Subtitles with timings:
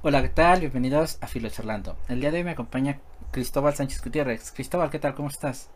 [0.00, 0.60] Hola, ¿qué tal?
[0.60, 1.96] Bienvenidos a Filo Charlando.
[2.08, 3.00] El día de hoy me acompaña
[3.32, 4.52] Cristóbal Sánchez Gutiérrez.
[4.52, 5.16] Cristóbal, ¿qué tal?
[5.16, 5.72] ¿Cómo estás?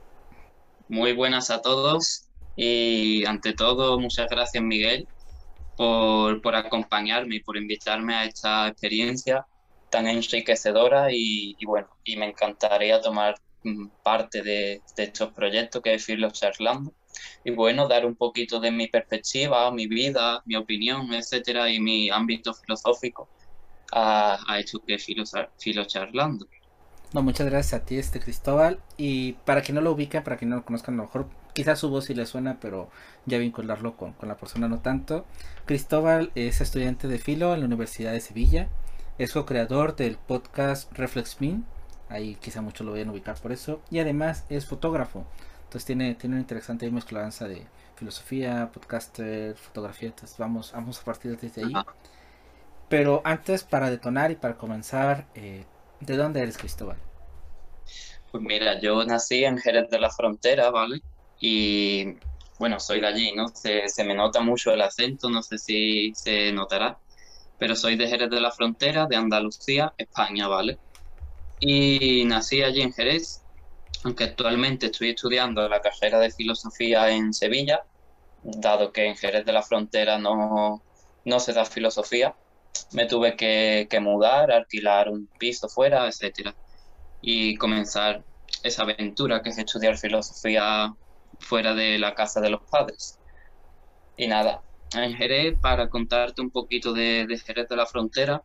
[0.89, 5.09] Muy buenas a todos y ante todo muchas gracias Miguel
[5.77, 9.45] por, por acompañarme y por invitarme a esta experiencia
[9.91, 16.05] tan enriquecedora y, bueno, y me encantaría tomar mm, parte de, estos proyectos que es
[16.05, 16.95] Filo Charlando
[17.45, 22.09] y bueno, dar un poquito de mi perspectiva, mi vida, mi opinión, etcétera, y mi
[22.09, 23.29] ámbito filosófico
[23.93, 26.47] a, a esto que es Filo, Charlando.
[27.13, 28.81] No, muchas gracias a ti, este Cristóbal.
[28.97, 31.79] Y para quien no lo ubica, para quien no lo conozcan, a lo mejor quizás
[31.79, 32.89] su voz sí le suena, pero
[33.27, 35.27] ya vincularlo con, con la persona no tanto.
[35.67, 38.69] Cristóbal es estudiante de Filo en la Universidad de Sevilla.
[39.19, 41.67] Es co-creador del podcast Reflex Min.
[42.09, 43.83] Ahí quizá muchos lo vayan a ubicar por eso.
[43.91, 45.27] Y además es fotógrafo.
[45.65, 47.67] Entonces tiene, tiene una interesante mezclanza de
[47.97, 50.09] filosofía, podcaster, fotografía.
[50.09, 51.73] Entonces vamos, vamos a partir desde ahí.
[52.93, 55.65] Pero antes, para detonar y para comenzar, eh,
[56.01, 56.99] ¿De dónde eres, Cristóbal?
[58.31, 61.01] Pues mira, yo nací en Jerez de la Frontera, ¿vale?
[61.41, 62.17] Y
[62.59, 63.49] bueno, soy de allí, ¿no?
[63.49, 66.99] Se, me nota mucho el acento, no sé si se notará,
[67.59, 70.77] pero soy de Jerez de la Frontera, de Andalucía, España, ¿vale?
[71.61, 73.43] Y nací allí en Jerez,
[74.05, 77.85] aunque actualmente estoy estudiando la carrera de filosofía en Sevilla,
[78.43, 80.83] dado que en Jerez de la Frontera no,
[81.25, 82.35] no se da filosofía,
[82.93, 86.55] me tuve que, mudar, alquilar un piso fuera, etcétera,
[87.21, 88.25] y comenzar
[88.63, 90.95] esa aventura que es estudiar filosofía
[91.41, 93.19] fuera de la casa de los padres.
[94.17, 94.63] Y nada,
[94.95, 98.43] en Jerez, para contarte un poquito de, Jerez de la Frontera,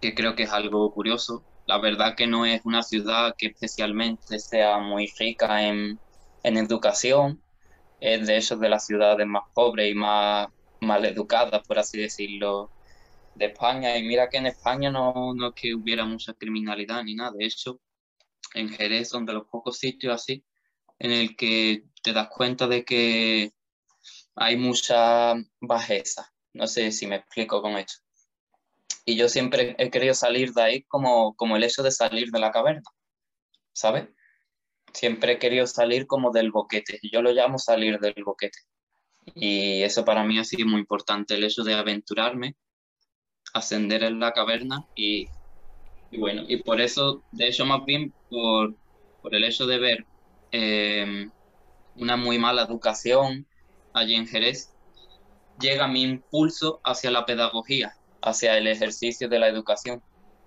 [0.00, 4.38] que creo que es algo curioso, la verdad que no es una ciudad que especialmente
[4.38, 5.98] sea muy rica en,
[6.42, 7.42] en educación,
[8.00, 10.48] es de hecho de las ciudades más pobres y más
[10.80, 12.70] mal educadas, por así decirlo,
[13.38, 13.96] de España.
[13.96, 17.32] Y mira que en España no, no es que hubiera mucha criminalidad ni nada.
[17.36, 17.80] De hecho,
[18.54, 20.44] en Jerez son de los pocos sitios así
[20.98, 23.52] en el que te das cuenta de que
[24.34, 26.32] hay mucha bajeza.
[26.52, 28.02] No sé si me explico con esto.
[29.04, 32.40] Y yo siempre he querido salir de ahí como, como el hecho de salir de
[32.40, 32.82] la caverna,
[33.72, 34.08] ¿sabes?
[34.92, 36.98] Siempre he querido salir como del boquete.
[37.10, 38.58] Yo lo llamo salir del boquete.
[39.34, 42.56] Y eso para mí ha sido muy importante, el hecho de aventurarme
[43.58, 45.28] ascender en la caverna y,
[46.12, 48.74] bueno, y por eso, de hecho más bien por,
[49.22, 50.06] por el hecho de ver
[50.50, 51.30] em,
[51.96, 53.46] una muy mala educación
[53.92, 54.74] allí en Jerez,
[55.60, 60.02] llega mi impulso hacia la pedagogía, hacia el ejercicio de la educación,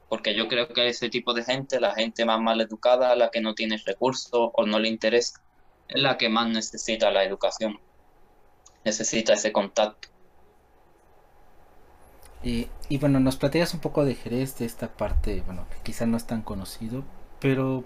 [0.09, 3.41] porque yo creo que ese tipo de gente, la gente más mal educada, la que
[3.41, 5.41] no tiene recursos o no le interesa,
[5.87, 7.79] es la que más necesita la educación,
[8.83, 10.10] necesita ese contacto.
[12.43, 16.05] Eh, y bueno, nos platicas un poco de Jerez, de esta parte, bueno, que quizá
[16.05, 17.03] no es tan conocido,
[17.39, 17.83] pero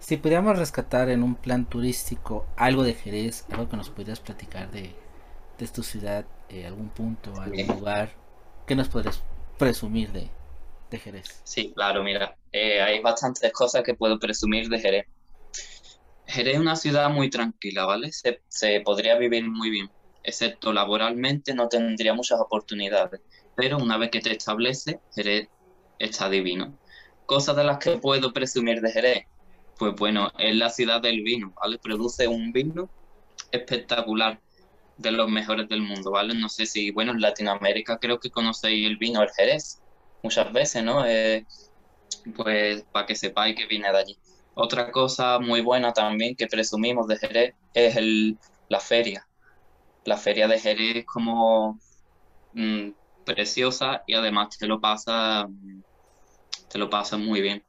[0.00, 4.70] si pudiéramos rescatar en un plan turístico algo de Jerez, algo que nos pudieras platicar
[4.70, 4.94] de,
[5.58, 8.10] de tu ciudad, eh, algún punto, algún lugar,
[8.66, 9.22] ¿qué nos podrías
[9.56, 10.28] presumir de,
[10.90, 11.40] de Jerez?
[11.44, 15.06] Sí, claro, mira, eh, hay bastantes cosas que puedo presumir de Jerez.
[16.26, 18.10] Jerez es una ciudad muy tranquila, ¿vale?
[18.10, 19.90] Se, se podría vivir muy bien,
[20.22, 23.20] excepto laboralmente no tendría muchas oportunidades
[23.60, 25.48] pero una vez que te establece, Jerez
[25.98, 26.78] está divino.
[27.26, 29.26] Cosas de las que puedo presumir de Jerez,
[29.78, 31.76] pues bueno, es la ciudad del vino, ¿vale?
[31.78, 32.88] Produce un vino
[33.52, 34.40] espectacular,
[34.96, 36.34] de los mejores del mundo, ¿vale?
[36.34, 39.82] No sé si, bueno, en Latinoamérica creo que conocéis el vino, el Jerez,
[40.22, 41.04] muchas veces, ¿no?
[41.04, 41.44] Eh,
[42.34, 44.18] pues para que sepáis que viene de allí.
[44.54, 48.38] Otra cosa muy buena también que presumimos de Jerez es el,
[48.70, 49.26] la feria.
[50.04, 51.78] La feria de Jerez es como
[52.54, 52.90] mm,
[53.24, 55.48] preciosa y además te lo pasa,
[56.70, 57.64] te lo pasa muy bien.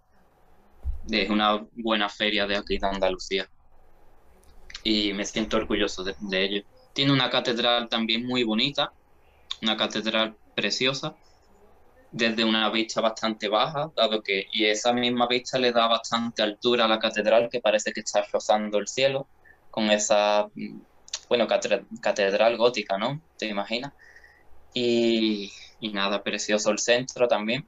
[1.10, 3.50] Es una buena feria de aquí de Andalucía
[4.84, 6.64] y me siento orgulloso de, ello.
[6.94, 8.92] Tiene una catedral también muy bonita,
[9.62, 11.16] una catedral preciosa,
[12.12, 16.86] desde una vista bastante baja, dado que, y esa misma vista le da bastante altura
[16.86, 19.28] a la catedral, que parece que está rozando el cielo,
[19.70, 20.48] con esa,
[21.30, 23.22] bueno, catedral gótica, ¿no?
[23.38, 23.94] ¿Te imaginas?
[24.74, 25.52] Y,
[25.94, 27.68] nada, precioso el centro también.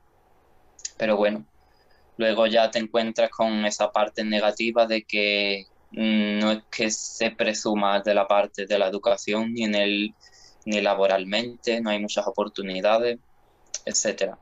[0.98, 1.46] Pero bueno,
[2.18, 7.32] luego ya te encuentras con esa parte negativa de que mm, no es que se
[7.32, 10.14] presuma de la parte de la educación ni en el
[10.66, 13.20] ni laboralmente, no hay muchas oportunidades,
[13.86, 14.38] etcétera.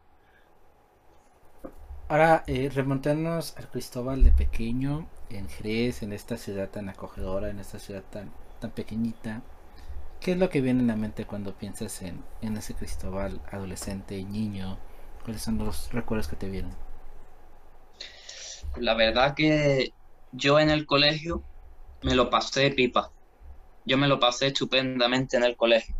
[2.07, 7.59] Ahora, eh, remontándonos al Cristóbal de pequeño, en Jerez, en esta ciudad tan acogedora, en
[7.59, 9.41] esta ciudad tan, tan pequeñita,
[10.21, 12.23] ¿Qué es lo que viene en la mente cuando piensas en,
[12.55, 14.77] ese Cristóbal adolescente, niño,
[15.23, 16.75] ¿Cuáles son los recuerdos que te vienen?
[18.77, 19.93] La verdad que
[20.31, 21.43] yo en el colegio
[22.03, 23.11] me lo pasé pipa.
[23.85, 25.95] Yo me lo pasé estupendamente en el colegio.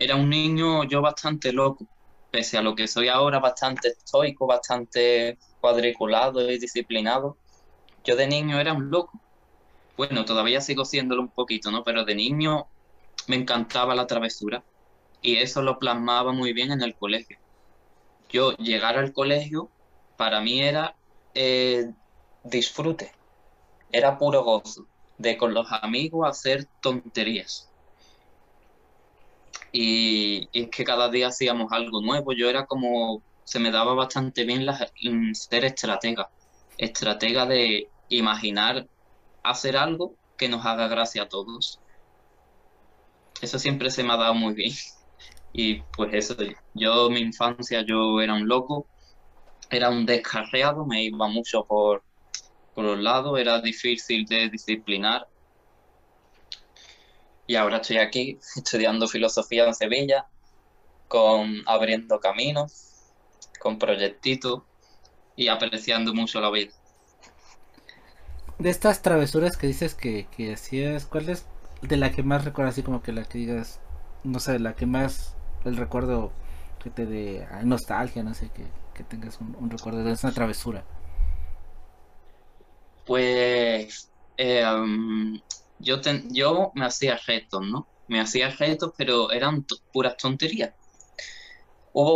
[0.00, 1.86] Era un niño yo bastante loco,
[2.32, 7.36] pese a lo que soy ahora bastante estoico, bastante cuadriculado y disciplinado.
[8.04, 9.20] Yo de niño era un loco.
[9.96, 11.84] Bueno, todavía sigo siéndolo un poquito, ¿no?
[11.84, 12.66] Pero de niño
[13.26, 14.64] me encantaba la travesura
[15.22, 17.38] y eso lo plasmaba muy bien en el colegio.
[18.28, 19.70] Yo llegar al colegio
[20.16, 20.96] para mí era
[21.34, 21.90] eh,
[22.44, 23.12] disfrute,
[23.92, 24.86] era puro gozo
[25.18, 27.70] de con los amigos hacer tonterías.
[29.72, 32.32] Y, es que cada día hacíamos algo nuevo.
[32.32, 34.66] Yo era como, se me daba bastante bien
[35.34, 36.30] ser estratega.
[36.78, 38.86] Estratega de imaginar
[39.42, 41.79] hacer algo que nos haga gracia a todos.
[43.40, 44.72] Eso siempre se me ha dado muy bien.
[45.52, 46.36] Y pues eso,
[46.74, 48.86] yo mi infancia yo era un loco,
[49.68, 52.04] era un descarreado, me iba mucho por,
[52.72, 55.26] por los lados, era difícil de disciplinar.
[57.48, 60.28] Y ahora estoy aquí estudiando filosofía en Sevilla,
[61.08, 63.02] con abriendo caminos,
[63.58, 64.62] con proyectitos
[65.34, 66.72] y apreciando mucho la vida.
[68.58, 71.44] De estas travesuras que dices que, que hacías, ¿cuál es
[71.82, 73.80] de la que más recuerdas así como que la que digas,
[74.24, 76.32] no sé, la que más el recuerdo
[76.82, 78.64] que te dé nostalgia, no sé, que,
[79.04, 80.84] tengas un, recuerdo de esa travesura?
[83.06, 84.62] Pues eh,
[85.78, 87.88] yo, yo me hacía retos, ¿no?
[88.08, 90.74] Me hacía retos, pero eran puras tonterías.
[91.94, 92.14] Hubo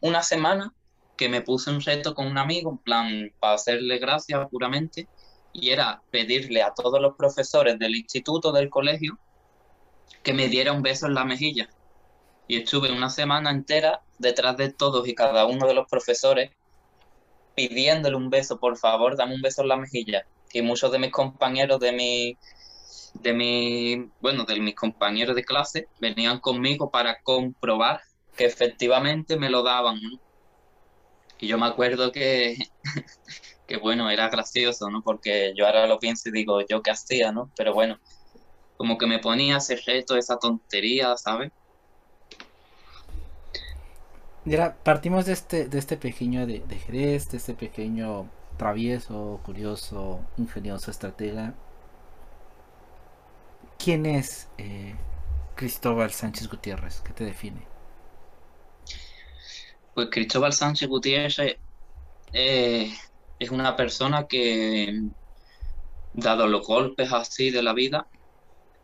[0.00, 0.72] una semana
[1.16, 5.08] que me puse un reto con un amigo, en plan, para hacerle gracias puramente,
[5.54, 9.18] y era pedirle a todos los profesores del instituto, del colegio,
[10.22, 11.70] que me diera un beso en la mejilla
[12.46, 16.50] y estuve una semana entera detrás de todos y cada uno de los profesores
[17.54, 20.26] pidiéndole un beso, por favor, dame un beso en la mejilla.
[20.52, 22.36] Y muchos de mis compañeros de mi,
[23.14, 28.02] de mi, bueno, de mis compañeros de clase venían conmigo para comprobar
[28.36, 29.98] que efectivamente me lo daban.
[31.38, 32.56] Y yo me acuerdo que,
[33.66, 35.02] que, bueno, era gracioso, ¿no?
[35.02, 37.50] Porque yo ahora lo pienso y digo, ¿yo qué hacía, no?
[37.56, 37.98] Pero bueno,
[38.76, 41.52] como que me ponía ese reto, esa tontería, ¿sabes?
[44.44, 48.28] Mira, partimos de este, de este pequeño de, Jerez, de este pequeño
[48.58, 51.54] travieso, curioso, ingenioso estratega.
[53.78, 54.94] ¿Quién es eh,
[55.54, 57.00] Cristóbal Sánchez Gutiérrez?
[57.00, 57.66] ¿Qué te define?
[59.94, 61.56] Pues Cristóbal Sánchez Gutiérrez
[62.34, 62.92] eh,
[63.38, 65.02] es una persona que,
[66.12, 68.06] dado los golpes así de la vida,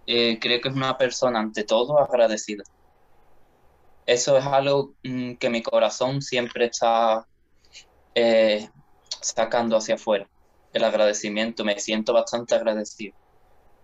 [0.06, 2.64] eh, creo que es una persona ante todo agradecida
[4.10, 7.26] eso es algo mm, que mi corazón siempre está
[8.14, 8.68] eh,
[9.20, 10.28] sacando hacia afuera.
[10.72, 13.14] El agradecimiento, me siento bastante agradecido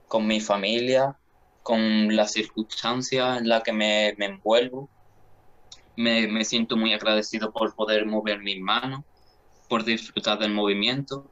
[0.09, 1.17] con mi familia,
[1.63, 4.89] con las circunstancias en las que me, envuelvo.
[5.97, 9.05] Me, me, siento muy agradecido por poder mover mis manos,
[9.69, 11.31] por disfrutar del movimiento,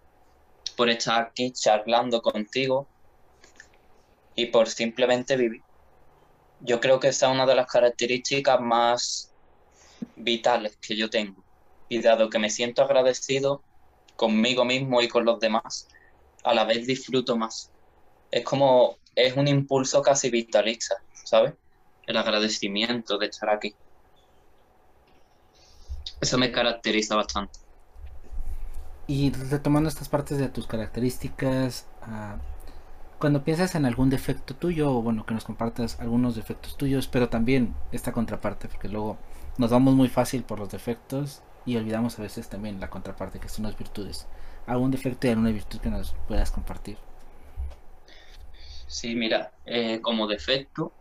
[0.77, 2.89] por estar aquí charlando contigo
[4.35, 5.63] y por simplemente vivir
[6.65, 9.31] yo creo que esa es una de las características más
[10.17, 11.45] vitales que yo tengo.
[11.91, 13.63] Y dado que me siento agradecido
[14.17, 15.89] conmigo mismo y con los demás,
[16.43, 17.71] a la vez disfruto más.
[18.31, 21.53] Es como, es un impulso casi vitalista, ¿sabes?
[22.07, 23.75] El agradecimiento de estar aquí.
[26.21, 27.59] Eso me caracteriza bastante.
[29.07, 32.55] Y retomando estas partes de tus características, uh
[33.25, 37.75] cuando piensas en algún defecto tuyo, bueno, que nos compartas algunos defectos tuyos, pero también
[37.91, 39.17] esta contraparte, porque luego
[39.57, 43.49] nos vamos muy fácil por los defectos y olvidamos a veces también la contraparte, que
[43.49, 44.27] son las virtudes.
[44.67, 46.99] ¿Algún defecto y alguna virtud que nos puedas compartir?
[48.87, 50.93] Sí, mira, eh, como defecto,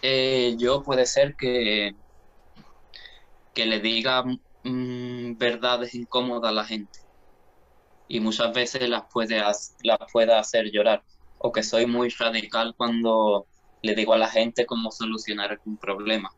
[0.00, 1.94] eh, yo puede ser que,
[3.52, 4.24] que le diga
[4.64, 7.00] mm, verdades incómodas a la gente
[8.08, 11.02] y muchas veces las puede, las puede hacer llorar.
[11.38, 13.48] O que soy muy radical cuando
[13.82, 16.30] le digo a la gente cómo solucionar algún problema.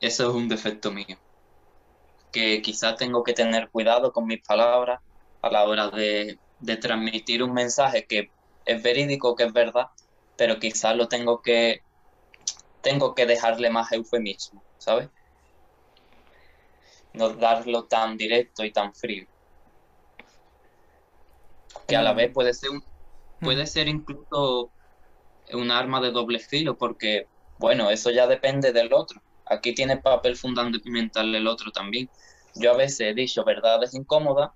[0.00, 1.16] Eso es un defecto mío.
[2.32, 5.00] Que quizá tengo que tener cuidado con mis palabras
[5.42, 8.32] a la hora de, de transmitir un mensaje que
[8.64, 9.86] es verídico, que es verdad,
[10.36, 11.80] pero quizás lo tengo que
[12.80, 15.10] tengo que dejarle más eufemismo, ¿sabes?
[17.14, 19.26] No darlo tan directo y tan frío
[21.86, 22.84] que a la vez puede ser un,
[23.40, 24.70] puede ser incluso
[25.52, 27.26] un arma de doble filo porque
[27.58, 32.08] bueno eso ya depende del otro Aquí tiene papel fundamental el otro también.
[32.54, 34.52] Yo a veces he dicho verdades incómodas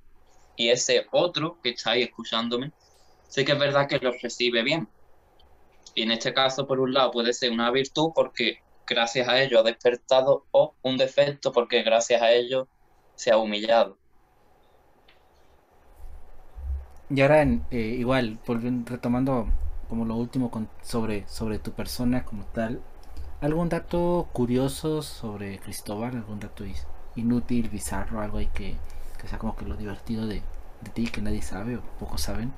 [0.56, 2.70] y ese otro que está ahí escuchándome,
[3.28, 4.88] sé que es verdad que lo recibe bien.
[5.96, 9.60] Y en este caso, por un lado, puede ser una virtud porque gracias a ello
[9.60, 12.68] ha despertado o un defecto porque gracias a ello
[13.14, 13.98] se ha humillado.
[17.10, 18.38] Y ahora, eh, igual,
[18.86, 19.48] retomando
[19.88, 22.80] como lo último con, sobre, sobre tu persona como tal,
[23.40, 26.16] ¿algún dato curioso sobre Cristóbal?
[26.16, 26.64] ¿Algún dato
[27.16, 28.76] inútil, bizarro, algo ahí que,
[29.20, 30.42] que sea como que lo divertido de,
[30.80, 32.52] de ti que nadie sabe o pocos saben?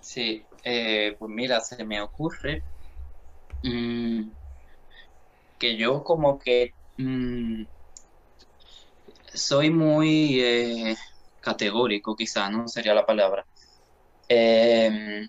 [0.00, 2.62] Sí, eh, pues mira, se me ocurre
[3.62, 4.30] mmm,
[5.62, 7.62] que yo como que mmm,
[9.34, 10.96] soy muy eh,
[11.40, 12.66] categórico, quizá, ¿no?
[12.68, 13.46] Sería la palabra.
[14.28, 15.26] Eh,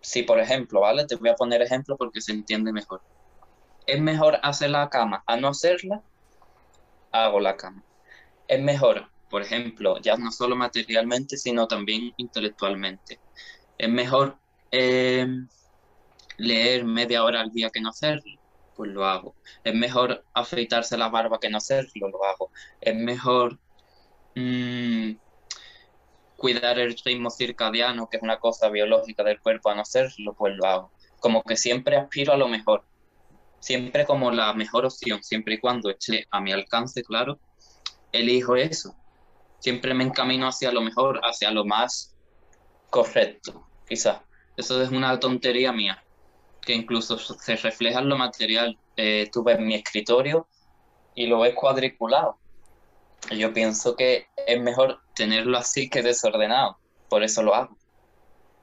[0.00, 1.06] si, por ejemplo, ¿vale?
[1.06, 3.02] Te voy a poner ejemplo porque se entiende mejor.
[3.86, 6.02] Es mejor hacer la cama a no hacerla,
[7.12, 7.82] hago la cama.
[8.48, 13.20] Es mejor, por ejemplo, ya no solo materialmente, sino también intelectualmente.
[13.78, 14.38] Es mejor
[14.70, 15.26] eh,
[16.38, 18.22] leer media hora al día que no hacerlo,
[18.76, 19.34] pues lo hago.
[19.62, 22.50] Es mejor afeitarse la barba que no hacerlo, lo hago.
[22.80, 23.58] Es mejor
[24.34, 25.12] mmm,
[26.36, 30.54] cuidar el ritmo circadiano, que es una cosa biológica del cuerpo, a no hacerlo, pues
[30.56, 30.92] lo hago.
[31.18, 32.84] Como que siempre aspiro a lo mejor,
[33.60, 37.40] siempre como la mejor opción, siempre y cuando esté a mi alcance, claro,
[38.12, 38.94] elijo eso.
[39.58, 42.14] Siempre me encamino hacia lo mejor, hacia lo más
[42.90, 44.20] correcto, quizás.
[44.56, 46.03] Eso es una tontería mía,
[46.64, 48.78] que incluso se refleja en lo material.
[48.96, 50.48] Eh, tú ves mi escritorio
[51.14, 52.38] y lo ves cuadriculado
[53.30, 56.78] yo pienso que es mejor tenerlo así que desordenado,
[57.08, 57.76] por eso lo hago.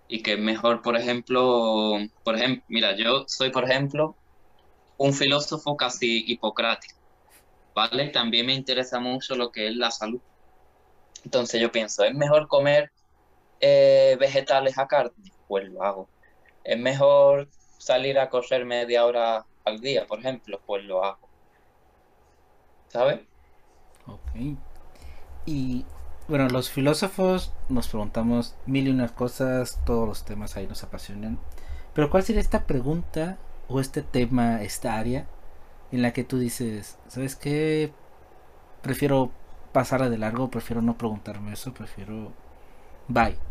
[0.07, 4.15] Y que es mejor, por ejemplo, por ejemplo, mira, yo soy, por ejemplo,
[4.97, 6.99] un filósofo casi hipocrático,
[7.73, 8.09] ¿vale?
[8.09, 10.21] También me interesa mucho lo que es la salud.
[11.23, 12.91] Entonces yo pienso, ¿es mejor comer
[13.61, 15.31] eh, vegetales a carne?
[15.47, 16.09] Pues lo hago.
[16.63, 17.47] ¿Es mejor
[17.81, 20.61] salir a correr media hora al día, por ejemplo?
[20.65, 21.27] Pues lo hago.
[22.89, 23.21] ¿Sabes?
[24.05, 24.57] Ok.
[25.45, 25.85] Y
[26.27, 31.39] bueno, los filósofos nos preguntamos mil y unas cosas, todos los temas ahí nos apasionan.
[31.93, 35.27] Pero ¿cuál sería esta pregunta o este tema, esta área
[35.91, 37.91] en la que tú dices, ¿sabes qué?
[38.81, 39.31] Prefiero
[39.73, 42.31] pasar de largo, prefiero no preguntarme eso, prefiero...
[43.07, 43.50] Bye.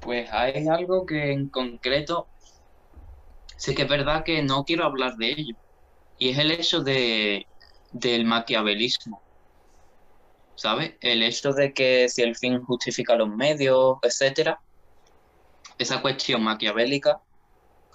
[0.00, 2.28] Pues hay algo que en concreto
[3.56, 5.54] sé que es verdad que no quiero hablar de ello
[6.16, 7.46] y es el hecho de,
[7.92, 9.22] del maquiavelismo.
[10.54, 10.94] ¿Sabes?
[11.00, 14.60] El hecho de que si el fin justifica los medios, etcétera,
[15.78, 17.22] esa cuestión maquiavélica,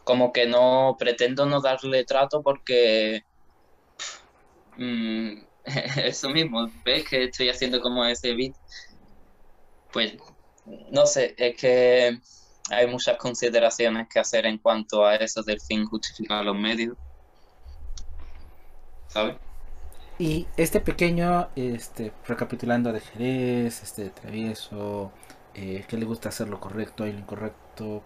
[0.03, 3.21] como que no pretendo no darle trato porque
[4.77, 5.33] mm,
[6.03, 8.53] eso mismo, ves que estoy haciendo como ese beat.
[9.91, 10.15] Pues
[10.91, 12.19] no sé, es que
[12.71, 16.97] hay muchas consideraciones que hacer en cuanto a eso del fin justifica los medios.
[20.17, 25.11] Y este pequeño, este, recapitulando de Jerez, este travieso,
[25.53, 28.01] eh, que le gusta hacer lo correcto y lo incorrecto.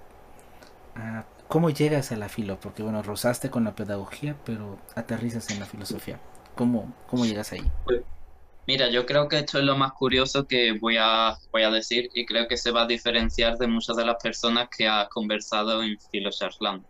[0.95, 2.59] Ah, ¿Cómo llegas a la filo?
[2.59, 6.19] Porque bueno, rozaste con la pedagogía, pero aterrizas en la filosofía.
[6.55, 7.71] ¿Cómo, cómo llegas ahí?
[8.69, 12.07] Mira, yo creo que esto es lo más curioso que voy a, voy a decir
[12.13, 15.81] y creo que se va a diferenciar de muchas de las personas que ha conversado
[15.81, 16.85] en Filocharland.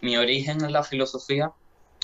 [0.00, 1.52] Mi origen en la filosofía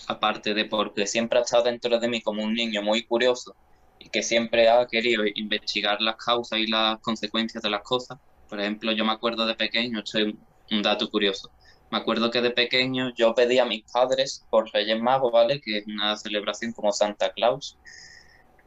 [0.07, 3.57] aparte de porque siempre ha estado dentro de mí como un niño muy curioso
[3.99, 8.21] y que siempre ha querido investigar las causas y las consecuencias de las cosas.
[8.49, 10.33] Por ejemplo, yo me acuerdo de pequeño, esto es
[10.71, 11.51] un dato curioso,
[11.91, 15.61] me acuerdo que de pequeño yo pedí a mis padres por Reyes Magos, ¿vale?
[15.61, 17.77] Que es una celebración como Santa Claus,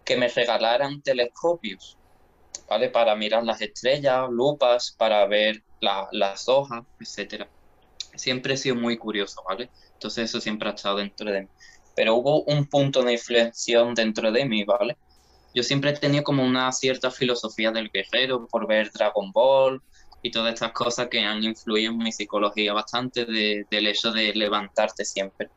[0.07, 1.97] que me regalaran telescopios,
[2.69, 2.89] ¿vale?
[2.89, 7.49] Para mirar las estrellas, lupas, para ver las hojas, etcétera.
[8.15, 9.69] Siempre he sido muy curioso, ¿vale?
[9.91, 11.47] Entonces eso siempre ha estado dentro de mí.
[11.93, 14.97] Pero hubo un punto de inflexión dentro de mí, ¿vale?
[15.53, 19.81] Yo siempre he tenido como una cierta filosofía del guerrero por ver Dragon Ball
[20.21, 25.03] y todas estas cosas que han influido en mi psicología bastante del hecho de levantarte
[25.03, 25.49] siempre.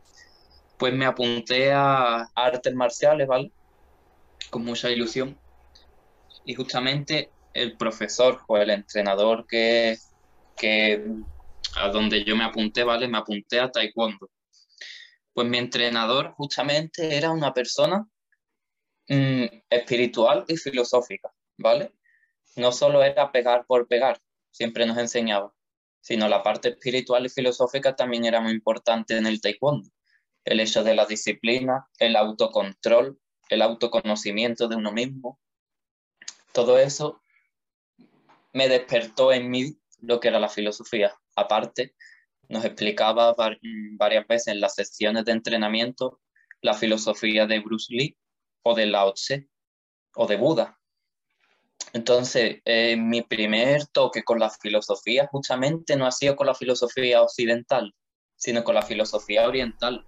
[0.77, 3.53] Pues me apunté a artes marciales, ¿vale?
[4.49, 5.39] Con mucha ilusión.
[6.45, 9.99] Y justamente el profesor o el entrenador que,
[10.57, 11.05] que
[11.77, 13.09] a donde yo me apunté, ¿vale?
[13.09, 14.31] Me apunté a taekwondo.
[15.33, 18.07] Pues mi entrenador justamente era una persona
[19.09, 21.93] mm, espiritual y filosófica, ¿vale?
[22.57, 24.21] No solo era pegar por pegar,
[24.51, 25.53] siempre nos enseñaba,
[26.01, 29.89] sino la parte espiritual y filosófica también era muy importante en el taekwondo.
[30.45, 33.19] El hecho de la disciplina, el autocontrol,
[33.51, 35.39] el autoconocimiento de uno mismo,
[36.53, 37.21] todo eso
[38.53, 41.15] me despertó en mí lo que era la filosofía.
[41.37, 41.95] Aparte,
[42.49, 46.21] nos explicaba varias veces en las sesiones de entrenamiento
[46.63, 48.17] la filosofía de Bruce Lee
[48.63, 49.49] o de Lao Tse
[50.15, 50.79] o de Buda.
[51.93, 57.23] Entonces, eh, mi primer toque con la filosofía justamente no ha sido con la filosofía
[57.23, 57.95] occidental,
[58.37, 60.07] sino con la filosofía oriental.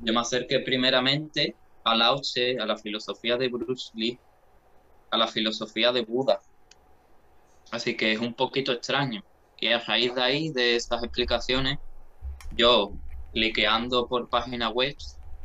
[0.00, 2.20] Yo me acerqué primeramente a Lao
[2.60, 4.18] a la filosofía de Bruce Lee,
[5.10, 6.40] a la filosofía de Buda.
[7.70, 9.24] Así que es un poquito extraño.
[9.58, 11.78] Y a raíz de ahí, de estas explicaciones,
[12.52, 12.92] yo,
[13.32, 14.96] cliqueando por páginas web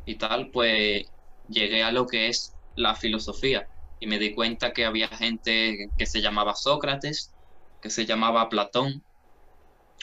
[0.06, 1.06] y tal, pues
[1.50, 3.68] llegué a lo que es la filosofía
[4.00, 7.34] y me di cuenta que había gente que se llamaba Sócrates,
[7.82, 9.04] que se llamaba Platón.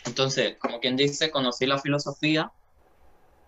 [0.04, 2.52] Entonces, como quien dice, conocí la filosofía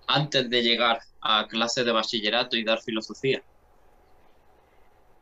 [0.06, 3.42] antes de llegar a clases de bachillerato y dar filosofía.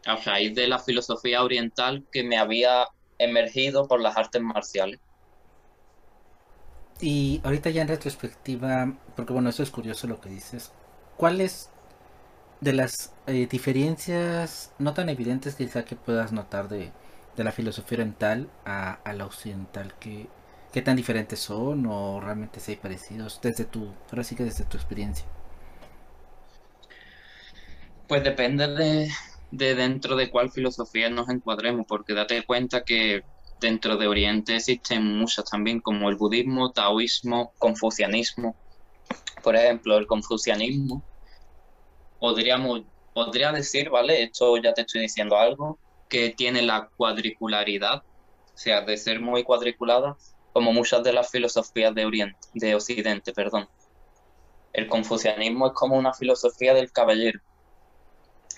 [0.04, 5.00] A raíz de la filosofía oriental que me había emergido por las artes marciales.
[7.00, 10.72] Y ahorita ya en retrospectiva, porque bueno, eso es curioso lo que dices,
[11.16, 11.70] ¿cuáles
[12.62, 16.92] de las eh, diferencias no tan evidentes quizá que puedas notar de,
[17.36, 20.28] la filosofía oriental a, la occidental, ¿qué,
[20.73, 24.64] ¿qué, tan diferentes son o realmente si hay parecidos desde tu, ahora sí que desde
[24.64, 25.26] tu experiencia?
[28.09, 29.11] Pues depende de,
[29.50, 33.23] de dentro de cuál filosofía nos encuadremos, porque date cuenta que
[33.61, 38.57] dentro de Oriente existen muchas también, como el budismo, taoísmo, confucianismo.
[39.43, 41.02] Por ejemplo, el confucianismo
[42.23, 44.23] podríamos, podría decir, ¿vale?
[44.23, 48.05] Esto ya te estoy diciendo algo, que tiene la cuadricularidad,
[48.55, 50.17] o sea, de ser muy cuadriculada,
[50.52, 53.68] como muchas de las filosofías de Oriente, de Occidente, perdón.
[54.73, 57.41] El confucianismo es como una filosofía del caballero,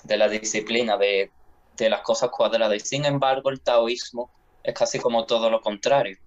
[0.05, 1.31] de la disciplina, de,
[1.77, 2.77] de las cosas cuadradas.
[2.77, 4.31] Y sin embargo, el taoísmo
[4.63, 6.19] es casi como todo lo contrario.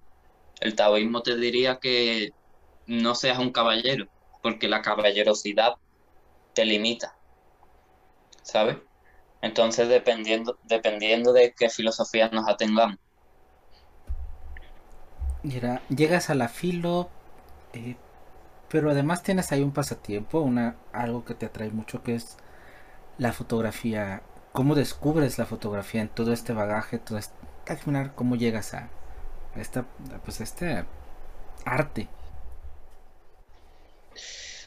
[0.59, 2.31] El taoísmo te diría que
[2.85, 4.07] no seas un caballero,
[4.41, 5.75] porque la caballerosidad
[6.53, 7.17] te limita.
[8.47, 8.77] ¿sabes?
[9.41, 12.97] Entonces, dependiendo, dependiendo de qué filosofía nos atengamos.
[15.43, 17.09] Llegas a la filo,
[17.73, 17.95] eh,
[18.69, 22.37] pero además tienes ahí un pasatiempo, una, algo que te atrae mucho, que es
[23.17, 24.21] la fotografía.
[24.51, 27.35] ¿Cómo descubres la fotografía en todo este bagaje, todo este,
[28.15, 28.89] cómo llegas a,
[29.55, 29.85] esta,
[30.25, 30.85] pues este
[31.65, 32.07] arte?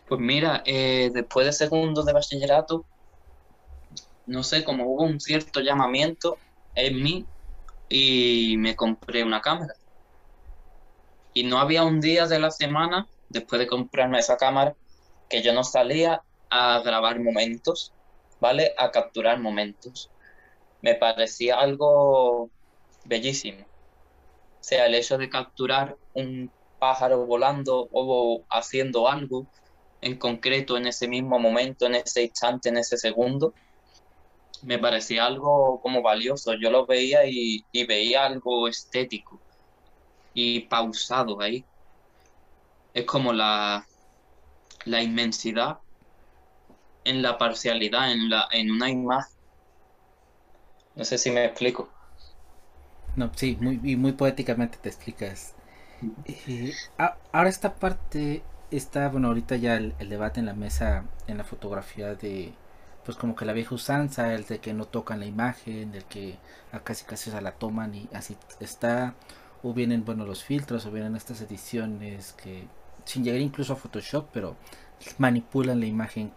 [0.08, 2.84] Pues mira, eh, después de segundo de bachillerato,
[4.26, 6.38] no sé, como hubo un cierto llamamiento
[6.74, 7.26] en mí
[7.88, 9.74] y me compré una cámara.
[11.32, 14.74] Y no había un día de la semana, después de comprarme esa cámara,
[15.28, 17.92] que yo no salía a grabar momentos,
[18.40, 18.74] ¿vale?
[18.78, 20.10] A capturar momentos.
[20.82, 22.50] Me parecía algo
[23.04, 23.62] bellísimo.
[23.62, 29.46] O sea, el hecho de capturar un pájaro volando o haciendo algo
[30.00, 33.54] en concreto en ese mismo momento, en ese instante, en ese segundo,
[34.62, 36.54] me parecía algo como valioso.
[36.54, 39.40] Yo lo veía y, veía algo estético
[40.34, 41.64] y pausado ahí.
[42.94, 43.86] Es como la,
[44.84, 45.78] la inmensidad
[47.04, 49.34] en la parcialidad, en, la, en una imagen.
[50.96, 51.88] No sé si me explico.
[53.16, 55.54] No, sí, muy, y muy poéticamente te explicas.
[56.26, 56.72] Eh,
[57.32, 62.14] ahora esta parte está, bueno, ahorita ya el, debate en la mesa, en la fotografía
[62.14, 62.52] de,
[63.04, 66.38] pues como que la vieja usanza, el de que no tocan la imagen, del que
[66.84, 69.14] casi casi se la toman y así está,
[69.62, 72.66] o vienen bueno los filtros, o vienen estas ediciones que
[73.04, 74.56] sin llegar incluso a Photoshop, pero
[75.18, 76.32] manipulan la imagen.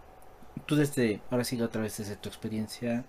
[0.65, 3.05] Tú desde, ahora sigue otra vez desde tu experiencia,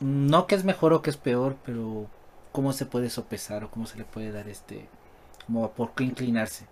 [0.00, 2.08] no que es mejor o que es peor, pero
[2.52, 4.88] cómo se puede sopesar o cómo se le puede dar este,
[5.46, 6.66] como por qué inclinarse.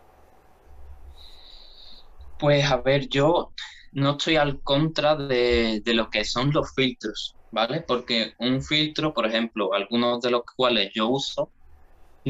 [2.39, 3.53] Pues a ver, yo
[3.93, 7.81] no estoy al contra de, lo que son los filtros, ¿vale?
[7.81, 11.51] Porque un filtro, por ejemplo, algunos de los cuales yo uso,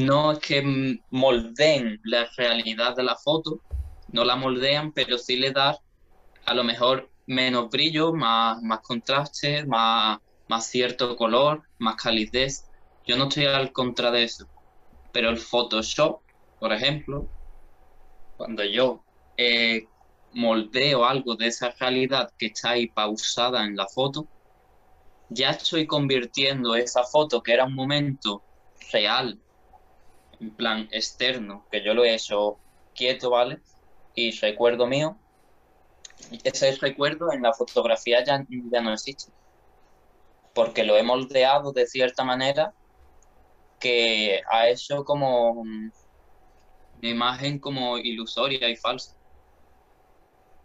[0.05, 0.63] no es que
[1.09, 3.61] moldeen la realidad de la foto,
[4.11, 5.77] no la moldean, pero sí le da
[6.45, 12.65] a lo mejor menos brillo, más, más contraste, más, más cierto color, más calidez.
[13.05, 14.47] Yo no estoy al contra de eso.
[15.11, 16.21] Pero el Photoshop,
[16.59, 17.27] por ejemplo,
[18.37, 19.03] cuando yo
[19.37, 19.85] eh,
[20.33, 24.27] moldeo algo de esa realidad que está ahí pausada en la foto,
[25.29, 28.43] ya estoy convirtiendo esa foto que era un momento
[28.91, 29.39] real,
[30.39, 32.57] en plan externo, que yo lo he hecho
[32.95, 33.59] quieto, ¿vale?
[34.15, 35.17] Y recuerdo mío,
[36.43, 39.31] ese recuerdo en la fotografía ya, ya no existe,
[40.53, 42.73] porque lo he moldeado de cierta manera
[43.79, 45.91] que ha hecho como una
[47.01, 49.15] imagen como ilusoria y falsa,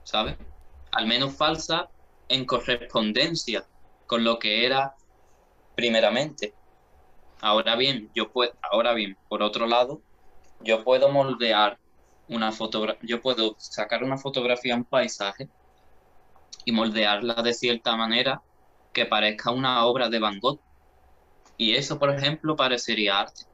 [0.03, 0.37] ¿sabes?
[0.91, 1.89] Al menos falsa
[2.29, 3.67] en correspondencia
[4.07, 4.95] con lo que era
[5.75, 6.55] primeramente.
[7.41, 10.03] Ahora bien, yo puedo, ahora bien, por otro lado,
[10.61, 11.79] yo puedo moldear
[12.29, 15.51] una fotografía, yo puedo sacar una fotografía en paisaje
[16.65, 18.43] y moldearla de cierta manera
[18.93, 20.61] que parezca una obra de Van Gogh.
[21.57, 23.45] Y eso, por ejemplo, parecería arte.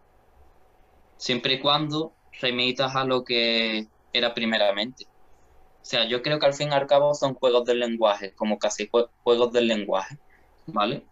[1.17, 5.05] Siempre y cuando remitas a lo que era primeramente.
[5.05, 8.59] O sea, yo creo que al fin y al cabo son juegos del lenguaje, como
[8.59, 8.89] casi
[9.23, 10.17] juegos del lenguaje,
[10.67, 11.07] ¿vale?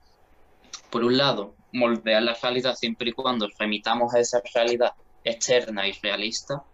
[0.90, 4.92] Por un lado, moldear la realidad siempre y cuando remitamos a esa realidad
[5.24, 6.64] externa y realista,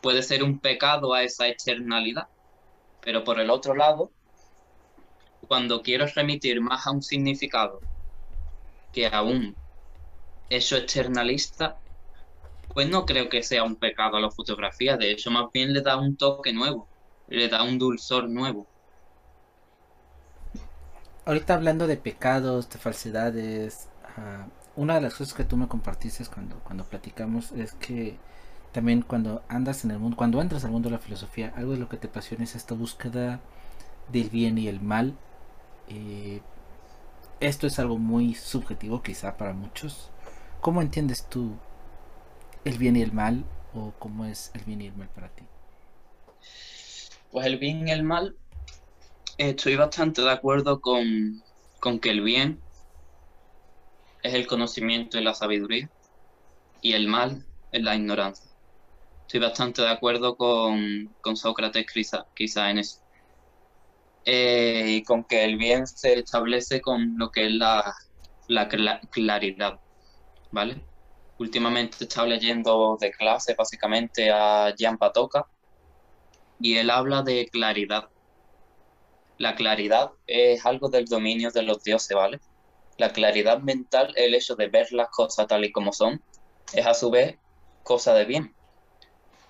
[0.00, 2.28] puede ser un pecado a esa externalidad.
[3.00, 4.10] Pero por el otro lado,
[5.46, 7.80] cuando quiero remitir más a un significado
[8.92, 9.54] que a un
[10.50, 11.76] eso externalista,
[12.72, 14.96] pues no creo que sea un pecado a la fotografía.
[14.96, 16.88] De hecho, más bien le da un toque nuevo,
[17.28, 18.66] le da un dulzor nuevo.
[21.24, 23.88] Ahorita hablando de pecados, de falsedades,
[24.76, 28.16] una de las cosas que tú me compartiste cuando, cuando platicamos es que
[28.72, 31.78] también cuando andas en el mundo, cuando entras al mundo de la filosofía, algo de
[31.78, 33.40] lo que te apasiona es esta búsqueda
[34.10, 35.14] del bien y el mal.
[35.88, 36.40] Eh,
[37.38, 40.10] esto es algo muy subjetivo quizá para muchos.
[40.60, 41.52] ¿Cómo entiendes tú
[42.64, 45.44] el bien y el mal o cómo es el bien y el mal para ti?
[47.30, 48.36] Pues el bien y el mal,
[49.38, 51.42] estoy bastante de acuerdo con,
[51.80, 52.63] con que el bien
[54.24, 55.88] es el conocimiento y la sabiduría
[56.80, 58.50] y el mal es la ignorancia.
[59.20, 61.86] Estoy bastante de acuerdo con, Sócrates
[62.34, 63.00] quizá, en eso.
[64.24, 67.94] Eh, y con que el bien se establece con lo que es la,
[68.48, 68.68] la
[69.10, 69.78] claridad,
[70.50, 70.82] ¿vale?
[71.38, 75.46] Últimamente he estado leyendo de clase básicamente a Jan Patoka
[76.60, 78.08] y él habla de claridad.
[79.36, 82.40] La claridad es algo del dominio de los dioses, ¿vale?
[82.96, 86.22] La claridad mental, el hecho de ver las cosas tal y como son,
[86.72, 87.38] es a su vez
[87.82, 88.54] cosa de bien.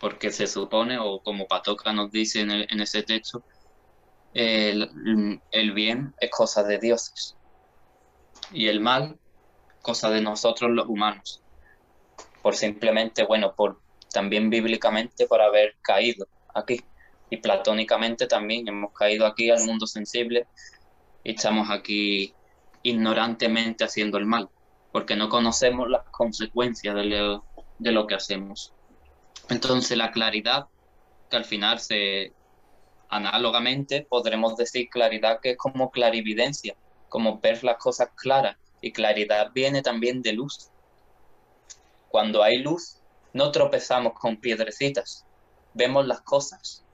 [0.00, 3.42] Porque se supone, o como Patoka nos dice en, en ese texto,
[4.34, 7.36] el, el, bien es cosa de dioses.
[8.52, 9.18] Y el mal,
[9.80, 11.40] cosa de nosotros los humanos.
[12.42, 13.80] Por simplemente, bueno, por
[14.12, 16.82] también bíblicamente por haber caído aquí.
[17.30, 20.46] Y platónicamente también hemos caído aquí al mundo sensible
[21.24, 22.34] y estamos aquí
[22.84, 24.48] ignorantemente haciendo el mal,
[24.92, 28.72] porque no conocemos las consecuencias de lo, que hacemos.
[29.48, 30.68] Entonces la claridad,
[31.28, 32.32] que al final se,
[33.08, 36.76] análogamente podremos decir claridad que es como clarividencia,
[37.08, 40.70] como ver las cosas claras, y claridad viene también de luz.
[42.08, 43.00] Cuando hay luz,
[43.32, 45.24] no tropezamos con piedrecitas,
[45.72, 46.84] vemos las cosas.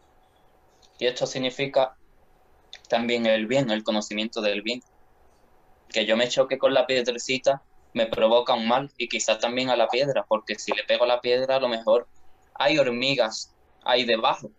[1.01, 1.97] Y esto significa
[2.89, 4.83] también el bien, el conocimiento del bien
[5.93, 9.77] que yo me choque con la piedrecita me provoca un mal y quizás también a
[9.77, 12.07] la piedra, porque si le pego a la piedra a lo mejor
[12.55, 14.51] hay hormigas ahí debajo.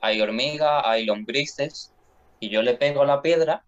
[0.00, 1.92] Hay hormigas, hay lombrices
[2.40, 3.64] y yo le pego a la piedra,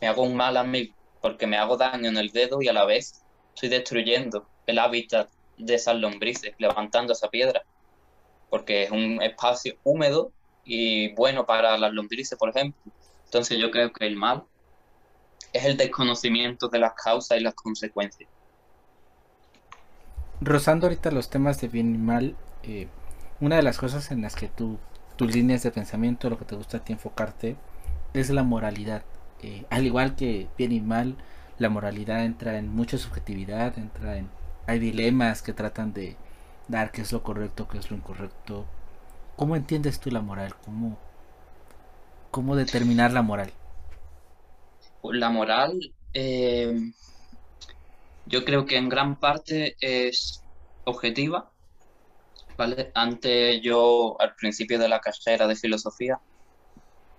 [0.00, 2.72] me hago un mal a mí porque me hago daño en el dedo y a
[2.72, 3.22] la vez
[3.54, 7.62] estoy destruyendo el hábitat de esas lombrices, levantando esa piedra,
[8.50, 10.32] porque es un espacio húmedo
[10.64, 12.92] y bueno para las lombrices, por ejemplo.
[13.24, 14.44] Entonces yo creo que el mal
[15.52, 18.28] es el desconocimiento de las causas y las consecuencias.
[20.40, 22.88] Rozando ahorita los temas de bien y mal, eh,
[23.40, 24.78] una de las cosas en las que tú,
[25.16, 27.56] tus líneas de pensamiento, lo que te gusta a ti enfocarte,
[28.14, 29.04] es la moralidad.
[29.42, 31.16] Eh, al igual que bien y mal,
[31.58, 34.30] la moralidad entra en mucha subjetividad, entra en...
[34.66, 36.16] Hay dilemas que tratan de
[36.68, 38.64] dar qué es lo correcto, qué es lo incorrecto.
[39.36, 40.54] ¿Cómo entiendes tú la moral?
[40.64, 40.98] ¿Cómo,
[42.30, 43.52] cómo determinar la moral?
[45.10, 45.78] La moral,
[46.14, 46.74] eh,
[48.26, 50.42] yo creo que en gran parte es
[50.84, 51.50] objetiva.
[52.56, 52.90] ¿vale?
[52.94, 56.20] Antes yo, al principio de la carrera de filosofía,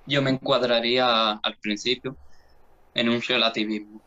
[0.06, 2.18] yo me encuadraría al principio
[2.94, 4.02] en un relativismo,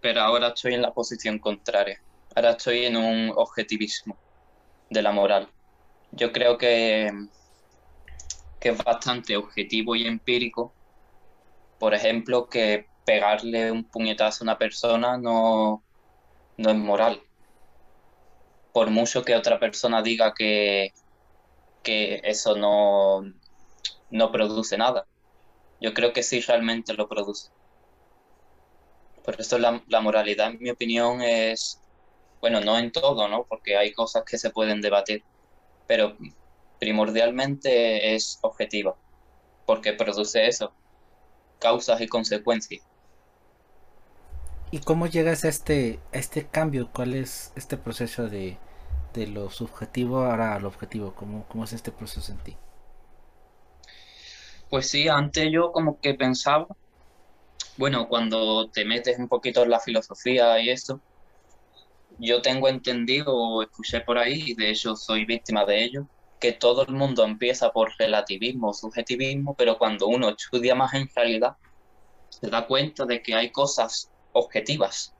[0.00, 2.00] pero ahora estoy en la posición contraria.
[2.34, 4.16] Ahora estoy en un objetivismo
[4.90, 5.48] de la moral.
[6.12, 7.10] Yo creo que,
[8.60, 10.77] que es bastante objetivo y empírico
[11.78, 15.84] por ejemplo, que pegarle un puñetazo a una persona no,
[16.58, 17.22] no es moral.
[18.72, 20.94] por mucho que otra persona diga que,
[21.82, 23.22] que eso no,
[24.10, 25.08] no produce nada.
[25.80, 27.50] Yo creo que sí realmente lo produce.
[29.22, 31.82] Por eso la, la moralidad, en mi opinión, es,
[32.40, 33.46] bueno, no en todo, ¿no?
[33.48, 35.26] Porque hay cosas que se pueden debatir,
[35.86, 36.16] pero
[36.78, 38.96] primordialmente es objetiva,
[39.66, 40.76] porque produce eso,
[41.58, 42.82] causas y consecuencias.
[44.70, 46.90] ¿Y cómo llegas a este, a este cambio?
[46.92, 48.58] ¿Cuál es este proceso de,
[49.14, 51.14] de lo subjetivo ahora al objetivo?
[51.14, 52.56] ¿Cómo, ¿Cómo es este proceso en ti?
[54.70, 56.66] Pues sí, antes yo como que pensaba,
[57.78, 61.02] bueno, cuando te metes un poquito en la filosofía y eso,
[62.18, 66.08] yo tengo entendido o escuché por ahí, y de hecho soy víctima de ello,
[66.40, 71.08] que todo el mundo empieza por relativismo o subjetivismo, pero cuando uno estudia más en
[71.14, 71.56] realidad,
[72.28, 75.14] se da cuenta de que hay cosas objetivas,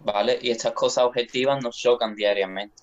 [0.00, 0.38] ¿vale?
[0.42, 2.82] Y estas cosas objetivas nos chocan diariamente.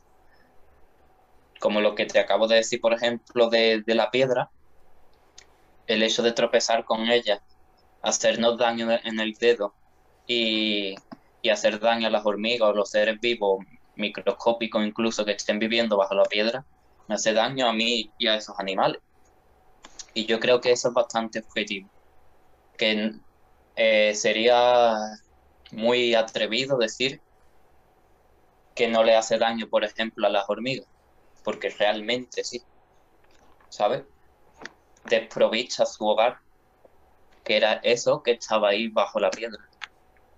[1.59, 4.49] Como lo que te acabo de decir, por ejemplo, de, de la piedra,
[5.87, 7.41] el hecho de tropezar con ella,
[8.01, 9.73] hacernos daño en el dedo
[10.25, 10.95] y,
[11.41, 15.97] y hacer daño a las hormigas o los seres vivos, microscópicos incluso, que estén viviendo
[15.97, 16.65] bajo la piedra,
[17.11, 19.01] me hace daño a mí y a esos animales.
[20.13, 21.89] Y yo creo que eso es bastante objetivo.
[22.77, 23.11] Que
[23.75, 24.95] eh, sería
[25.73, 27.21] muy atrevido decir
[28.73, 30.87] que no le hace daño, por ejemplo, a las hormigas,
[31.43, 32.63] porque realmente sí,
[33.67, 34.03] ¿sabes?
[35.03, 36.39] Desprovista su hogar,
[37.43, 39.59] que era eso que estaba ahí bajo la piedra.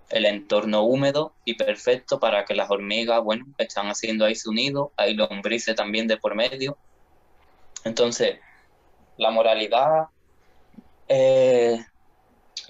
[0.09, 4.91] El entorno húmedo y perfecto para que las hormigas, bueno, están haciendo ahí su nido,
[4.97, 6.77] hay lombrices también de por medio.
[7.83, 8.39] Entonces,
[9.17, 10.07] la moralidad
[11.07, 11.77] eh,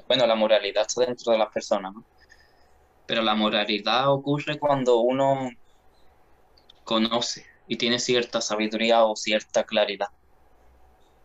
[0.08, 2.04] bueno, la moralidad está dentro de las personas, ¿no?
[3.06, 5.50] Pero la moralidad ocurre cuando uno
[6.84, 10.10] conoce y tiene cierta sabiduría o cierta claridad.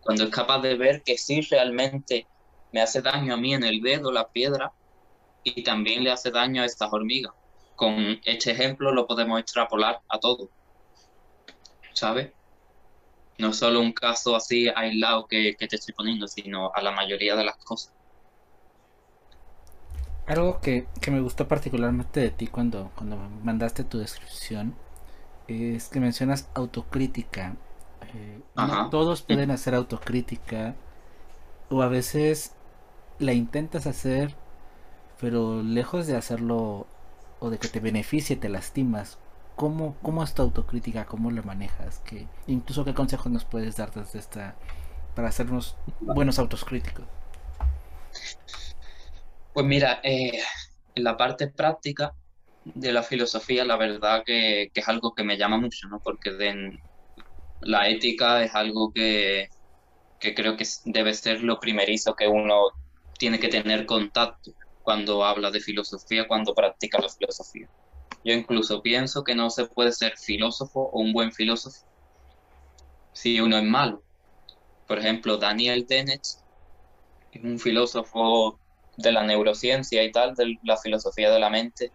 [0.01, 2.27] Cuando es capaz de ver que sí realmente
[2.73, 4.73] me hace daño a mí en el dedo la piedra
[5.55, 7.33] y también le hace daño a estas hormigas.
[7.77, 10.51] Con este ejemplo lo podemos extrapolar a todo.
[11.93, 12.33] ¿Sabes?
[13.39, 17.37] No solo un caso así aislado que, que te estoy poniendo, sino a la mayoría
[17.37, 17.93] de las cosas.
[20.29, 24.77] Algo que, me gustó particularmente de ti cuando, cuando mandaste tu descripción
[25.47, 27.57] es que mencionas autocrítica.
[28.15, 28.41] Eh,
[28.91, 30.75] todos pueden hacer autocrítica
[31.71, 32.55] o a veces
[33.19, 34.37] la intentas hacer,
[35.21, 36.87] pero lejos de hacerlo
[37.41, 39.19] o de que te beneficie, te lastimas.
[39.57, 41.07] ¿Cómo, cómo es tu autocrítica?
[41.07, 42.01] ¿Cómo la manejas?
[42.05, 44.55] ¿Qué, incluso qué consejos nos puedes dar desde esta
[45.17, 47.05] para hacernos buenos autocríticos?
[49.53, 50.39] Pues mira, eh,
[50.95, 52.15] en la parte práctica
[52.65, 55.99] de la filosofía, la verdad que, es algo que me llama mucho, ¿no?
[55.99, 56.31] Porque
[57.63, 59.49] la ética es algo que,
[60.21, 62.69] que creo que debe ser lo primerizo que uno
[63.19, 64.53] tiene que tener contacto
[64.88, 67.68] cuando habla de filosofía, cuando practica la filosofía.
[68.24, 71.77] Yo incluso pienso que no se puede ser filósofo o un buen filósofo
[73.12, 74.03] si uno es malo.
[74.87, 76.22] Por ejemplo, Daniel Dennett
[77.33, 78.59] es un filósofo
[78.96, 81.92] de la neurociencia y tal, de la filosofía de la mente.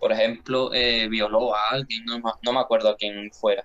[0.00, 3.64] Por ejemplo, eh, violó a alguien, no, no me acuerdo a quién fuera.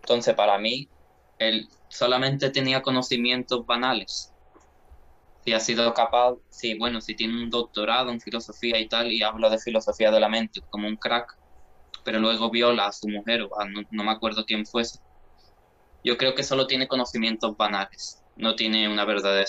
[0.00, 0.88] Entonces, para mí,
[1.36, 4.32] él solamente tenía conocimientos banales.
[5.48, 9.22] Si ha sido capaz, si, bueno, si tiene un doctorado en filosofía y tal, y
[9.22, 11.26] habla de filosofía de la mente como un crack,
[12.04, 14.98] pero luego viola a su mujer, o no, no me acuerdo quién fuese.
[16.04, 19.48] Yo creo que solo tiene conocimientos banales, no tiene una verdadera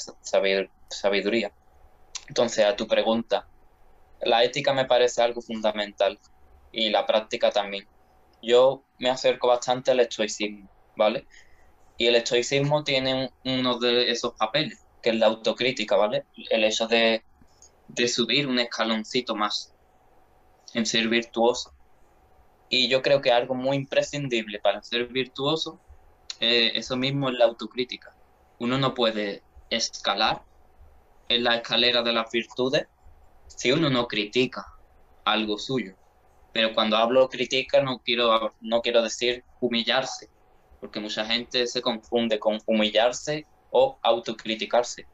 [0.90, 1.52] sabiduría.
[2.30, 3.50] Entonces, a tu pregunta,
[4.22, 6.18] la ética me parece algo fundamental
[6.72, 7.86] y la práctica también.
[8.42, 11.28] Yo me acerco bastante al estoicismo, ¿vale?
[11.98, 16.26] Y el estoicismo tiene uno de esos papeles, que es la autocrítica, ¿vale?
[16.50, 17.24] El hecho de,
[18.08, 19.74] subir un escaloncito más
[20.74, 21.74] en ser virtuoso.
[22.70, 25.80] Y yo creo que algo muy imprescindible para ser virtuoso,
[26.40, 28.16] eh, eso mismo es la autocrítica.
[28.60, 30.44] Uno no puede escalar
[31.30, 32.88] en la escalera de las virtudes
[33.48, 34.66] si uno no critica
[35.26, 35.96] algo suyo.
[36.54, 40.30] Pero cuando hablo critica no quiero, no quiero decir humillarse,
[40.80, 45.08] porque mucha gente se confunde con humillarse o autocriticarse.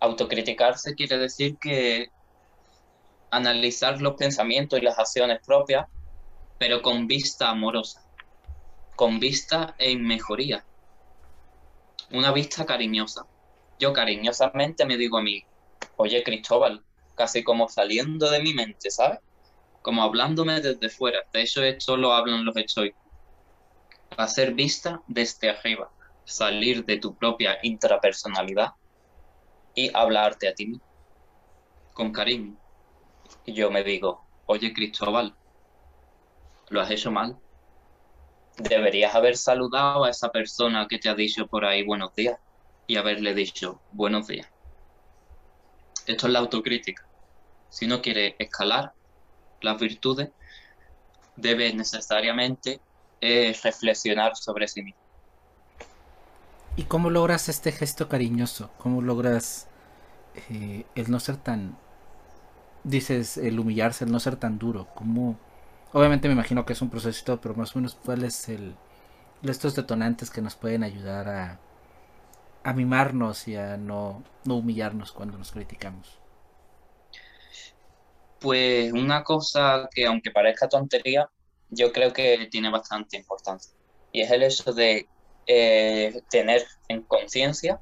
[0.00, 2.10] Autocriticarse quiere decir que
[3.30, 5.86] analizar los pensamientos y las acciones propias,
[6.58, 8.04] pero con vista amorosa,
[8.96, 10.64] con vista en mejoría,
[12.10, 13.26] una vista cariñosa
[13.82, 15.44] yo cariñosamente me digo a mí,
[15.96, 16.84] oye Cristóbal,
[17.16, 19.18] casi como saliendo de mi mente, ¿sabes?
[19.82, 21.18] como hablándome desde fuera.
[21.32, 23.02] De hecho, esto lo hablan los estoicos.
[24.16, 25.90] Hacer vista desde arriba,
[26.24, 28.70] salir de tu propia intrapersonalidad
[29.74, 30.84] y hablarte a ti mismo,
[31.94, 32.56] con cariño.
[33.44, 35.34] Y yo me digo, oye Cristóbal,
[36.68, 37.38] lo has hecho mal.
[38.58, 42.36] Deberías haber saludado a esa persona que te ha dicho por ahí buenos días
[42.86, 44.48] y haberle dicho buenos días.
[46.06, 47.06] Esto es la autocrítica.
[47.70, 48.92] Si uno quiere escalar
[49.60, 50.30] las virtudes,
[51.36, 52.80] debe necesariamente
[53.20, 55.11] eh, reflexionar sobre sí mismo.
[56.76, 58.70] ¿Y cómo logras este gesto cariñoso?
[58.78, 59.68] ¿Cómo logras
[60.50, 61.76] eh, el no ser tan,
[62.84, 64.88] dices, el humillarse, el no ser tan duro?
[64.94, 65.38] ¿Cómo,
[65.92, 68.74] Obviamente me imagino que es un proceso, pero más o menos cuál es el
[69.42, 71.60] estos detonantes que nos pueden ayudar a,
[72.62, 76.20] a mimarnos y a no, no humillarnos cuando nos criticamos.
[78.40, 81.28] Pues una cosa que aunque parezca tontería,
[81.70, 83.72] yo creo que tiene bastante importancia.
[84.12, 85.08] Y es el hecho de
[85.46, 87.80] eh, tener en conciencia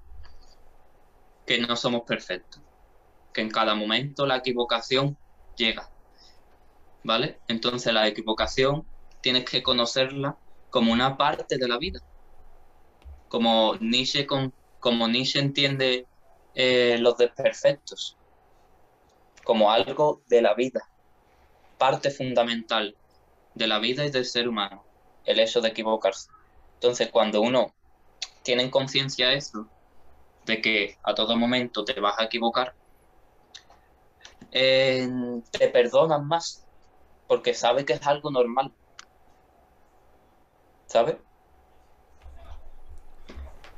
[1.47, 2.63] que no somos perfectos,
[3.33, 5.17] que en cada momento la equivocación
[5.57, 5.91] llega
[7.03, 7.39] ¿vale?
[7.49, 8.87] Entonces la equivocación
[9.21, 10.37] tienes que conocerla
[10.71, 12.01] como una parte de la vida.
[13.29, 16.07] Como Nietzsche, con, como Nietzsche entiende
[16.55, 18.17] eh, los desperfectos,
[19.45, 20.89] como algo de la vida,
[21.79, 22.97] parte fundamental
[23.55, 24.85] de la vida y del ser humano,
[25.25, 26.29] el hecho de equivocarse.
[26.81, 27.75] Entonces, cuando uno
[28.43, 29.69] tiene en conciencia eso,
[30.47, 32.75] de que a todo momento te vas a equivocar,
[34.51, 35.07] eh,
[35.51, 36.65] te perdonan más
[37.29, 38.73] porque sabe que es algo normal.
[40.87, 41.21] ¿Sabe?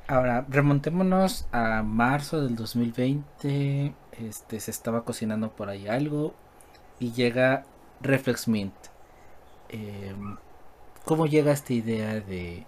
[0.06, 3.94] Ahora, remontémonos a marzo del 2020.
[4.12, 6.34] Este, se estaba cocinando por ahí algo.
[7.00, 7.64] Y llega
[8.00, 8.74] Reflex Mint.
[9.70, 10.36] Em,
[11.04, 12.64] ¿Cómo llega esta idea de.?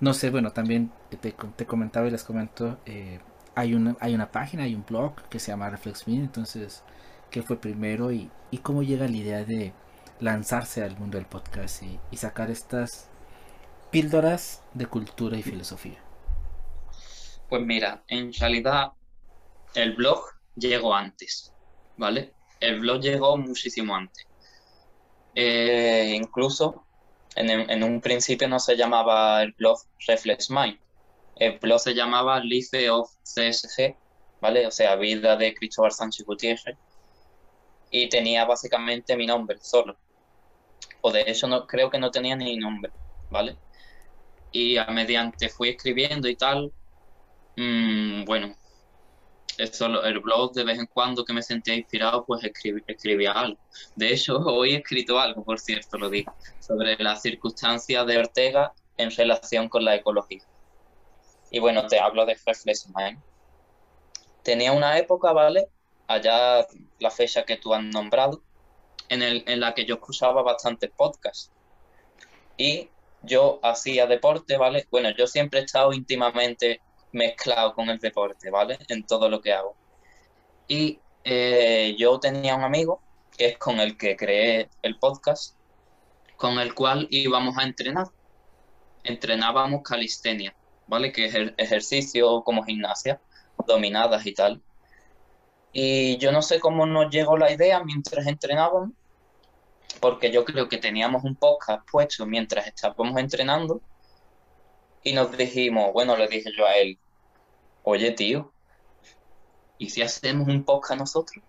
[0.00, 1.34] No sé, bueno, también te,
[1.66, 2.78] comentaba y les comento.
[2.86, 3.20] Eh,
[3.54, 6.24] hay, una, hay una página, hay un blog que se llama Reflex Mint.
[6.24, 6.82] Entonces,
[7.30, 8.12] ¿qué fue primero?
[8.12, 9.72] Y, y cómo llega la idea de
[10.20, 13.08] lanzarse al mundo del podcast y, sacar estas
[13.90, 15.98] píldoras de cultura y filosofía?
[17.48, 18.92] Pues mira, en realidad
[19.74, 20.20] el blog
[20.56, 21.52] llegó antes,
[21.96, 22.34] ¿vale?
[22.60, 24.26] El blog llegó muchísimo antes.
[25.34, 26.84] Eh, incluso
[27.36, 30.78] en, un principio no se llamaba el blog Reflex Mind.
[31.36, 33.96] El blog se llamaba Life of CSG,
[34.40, 34.66] ¿vale?
[34.66, 36.76] O sea, vida de Cristóbal Sánchez Gutiérrez.
[37.90, 39.96] Y tenía básicamente mi nombre solo
[41.00, 42.92] o de hecho no, creo que no tenía ni nombre,
[43.30, 43.56] ¿vale?
[44.52, 46.72] Y a mediante fui escribiendo y tal,
[47.56, 48.56] mmm, bueno,
[49.58, 53.58] eso, el blog de vez en cuando que me sentía inspirado, pues escribía algo.
[53.96, 58.72] De hecho, hoy he escrito algo, por cierto, lo digo, sobre las circunstancias de Ortega
[58.96, 60.42] en relación con la ecología.
[61.50, 62.94] Y bueno, te hablo de Reflexion
[64.42, 65.68] Tenía una época, ¿vale?
[66.06, 66.66] Allá
[67.00, 68.42] la fecha que tú has nombrado,
[69.08, 71.50] en, el, en la que yo escuchaba bastantes podcasts.
[72.56, 72.90] Y
[73.22, 74.86] yo hacía deporte, ¿vale?
[74.90, 76.80] Bueno, yo siempre he estado íntimamente
[77.12, 78.78] mezclado con el deporte, ¿vale?
[78.88, 79.74] En todo lo que hago.
[80.66, 83.00] Y eh, yo tenía un amigo,
[83.36, 85.56] que es con el que creé el podcast,
[86.36, 88.08] con el cual íbamos a entrenar.
[89.04, 90.54] Entrenábamos calistenia,
[90.86, 91.12] ¿vale?
[91.12, 93.20] Que es el ejercicio como gimnasia,
[93.66, 94.62] dominadas y tal.
[95.72, 98.90] Y yo no sé cómo nos llegó la idea mientras entrenábamos,
[100.00, 103.80] porque yo creo que teníamos un podcast puesto mientras estábamos entrenando
[105.02, 106.98] y nos dijimos, bueno, le dije yo a él,
[107.82, 108.52] oye tío,
[109.78, 111.44] ¿y si hacemos un podcast nosotros?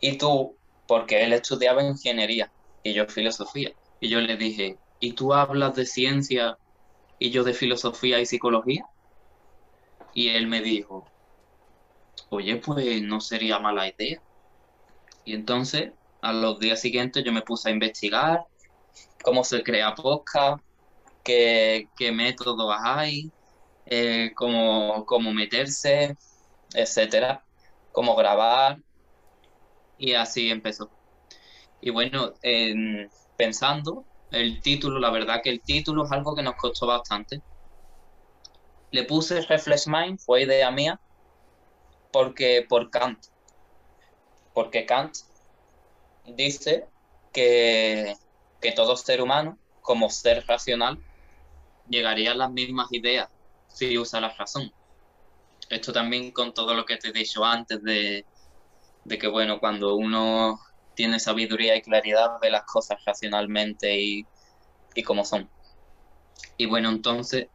[0.00, 2.50] Y tú, porque él estudiaba ingeniería
[2.82, 6.58] y yo filosofía, y yo le dije, ¿y tú hablas de ciencia
[7.18, 8.86] y yo de filosofía y psicología?
[10.14, 11.06] Y él me dijo,
[12.30, 14.20] oye, pues no sería mala idea.
[15.24, 18.44] Y entonces, a los días siguientes yo me puse a investigar
[19.22, 20.62] cómo se crea podcast,
[21.96, 23.30] qué, métodos hay,
[23.86, 26.16] eh, cómo, meterse,
[26.74, 27.44] etcétera,
[27.92, 28.78] cómo grabar.
[29.98, 30.90] Y así empezó.
[31.80, 32.34] Y bueno,
[33.36, 37.42] pensando, el título, la verdad que el título es algo que nos costó bastante.
[38.90, 41.00] Le puse Reflex Mind, fue idea mía,
[42.12, 43.18] porque por Kant.
[44.52, 45.14] Porque Kant
[46.26, 46.86] dice
[47.32, 48.14] que,
[48.60, 50.98] que todo ser humano, como ser racional,
[51.90, 53.28] llegaría a las mismas ideas
[53.68, 54.72] si usa la razón.
[55.68, 58.24] Esto también con todo lo que te he dicho antes de,
[59.04, 60.58] de que, bueno, cuando uno
[60.94, 64.26] tiene sabiduría y claridad, ve las cosas racionalmente y,
[64.94, 65.48] y como son.
[66.56, 67.48] Y bueno, entonces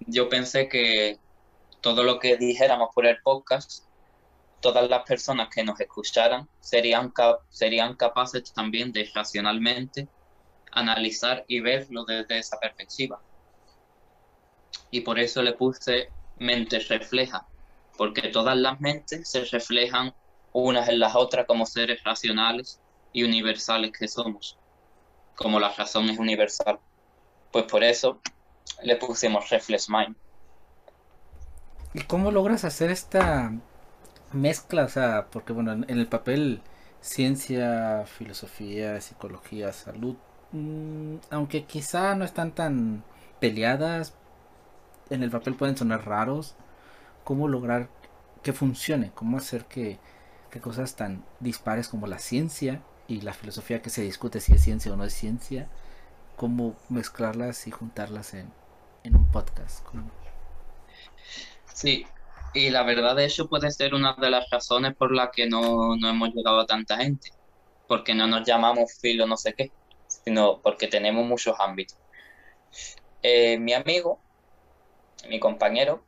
[0.00, 1.18] yo pensé que
[1.80, 3.84] todo lo que dijéramos por el podcast,
[4.60, 7.12] todas las personas que nos escucharan serían,
[7.50, 10.08] serían capaces también de racionalmente
[10.72, 13.20] analizar y verlo desde esa perspectiva.
[14.90, 16.08] Y por eso le puse
[16.38, 17.46] mente refleja,
[17.96, 20.14] porque todas las mentes se reflejan
[20.52, 22.80] unas en las otras como seres racionales
[23.12, 24.58] y universales que somos,
[25.34, 26.78] como la razón es universal.
[27.52, 28.20] Pues por eso
[28.82, 30.16] le pusimos Reflex Mind.
[31.94, 33.52] ¿Y cómo logras hacer esta
[34.32, 34.84] mezcla?
[34.84, 36.60] O sea, porque bueno, en el papel
[37.00, 40.16] ciencia, filosofía, psicología, salud,
[40.52, 43.04] mm, aunque quizá no están tan
[43.40, 44.14] peleadas,
[45.10, 46.56] en el papel pueden sonar raros.
[47.24, 47.88] ¿Cómo lograr
[48.42, 49.12] que funcione?
[49.14, 49.98] ¿Cómo hacer que,
[50.50, 54.62] que cosas tan dispares como la ciencia y la filosofía que se discute si es
[54.62, 55.68] ciencia o no es ciencia,
[56.36, 58.52] cómo mezclarlas y juntarlas en,
[59.04, 59.84] en un podcast?
[61.72, 62.06] Sí,
[62.54, 65.96] y la verdad de eso puede ser una de las razones por las que no,
[65.96, 67.30] no hemos llegado a tanta gente,
[67.86, 69.72] porque no nos llamamos filo no sé qué,
[70.08, 71.98] sino porque tenemos muchos ámbitos.
[73.22, 74.20] Eh, mi amigo,
[75.28, 76.02] mi compañero,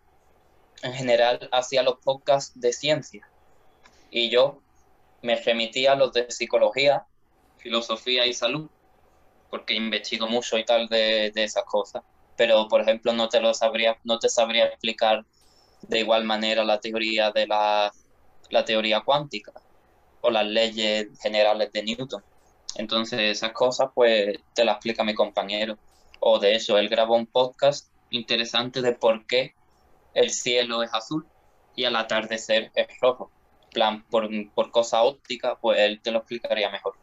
[0.82, 3.28] en general hacía los podcasts de ciencia
[4.10, 4.60] y yo
[5.22, 7.04] me remitía a los de psicología,
[7.56, 8.68] filosofía y salud,
[9.50, 12.02] porque investigo mucho y tal de, de esas cosas,
[12.36, 15.24] pero por ejemplo no te lo sabría, no te sabría explicar
[15.82, 17.92] de igual manera la teoría de la,
[18.50, 19.52] la teoría cuántica
[20.20, 22.22] o las leyes generales de Newton.
[22.76, 25.78] Entonces esas cosas pues te las explica mi compañero.
[26.20, 29.54] O de hecho, él grabó un podcast interesante de por qué
[30.14, 31.26] el cielo es azul
[31.74, 33.30] y al atardecer es rojo.
[33.72, 36.94] plan, por, por cosa óptica, pues él te lo explicaría mejor.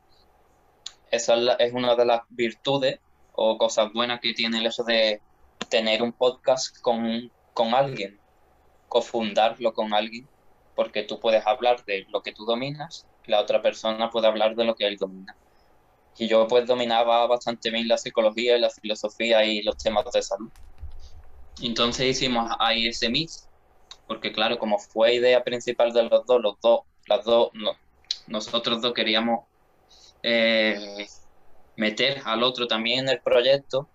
[1.12, 3.00] Esa es una de las virtudes
[3.34, 5.22] o cosas buenas que tiene el hecho de
[5.70, 8.20] tener un podcast con, con alguien
[8.96, 10.26] cofundarlo con alguien,
[10.74, 14.64] porque tú puedes hablar de lo que tú dominas, la otra persona puede hablar de
[14.64, 15.36] lo que él domina.
[16.18, 20.22] Y yo pues dominaba bastante bien la psicología y la filosofía y los temas de
[20.22, 20.50] salud.
[21.62, 23.48] Entonces hicimos ahí ese mix,
[24.08, 27.52] porque claro, como fue idea principal de los dos, los dos, las dos,
[28.28, 29.46] nosotros dos queríamos
[30.24, 31.08] eh,
[31.76, 33.88] meter al otro también en el proyecto,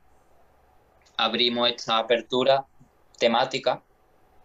[1.16, 2.66] abrimos esta apertura
[3.18, 3.82] temática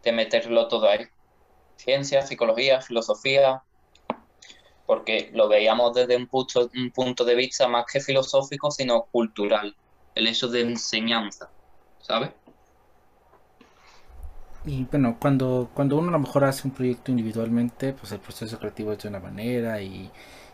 [0.04, 1.08] de meterlo todo ahí.
[1.78, 3.64] Ciencia, psicología, filosofía,
[4.86, 9.76] porque lo veíamos desde un punto, un punto de vista más que filosófico, sino cultural,
[10.14, 11.50] el hecho de enseñanza,
[12.02, 12.32] ¿sabes?
[14.66, 18.58] Y bueno, cuando, cuando uno a lo mejor hace un proyecto individualmente, pues el proceso
[18.60, 20.10] creativo es de una manera y,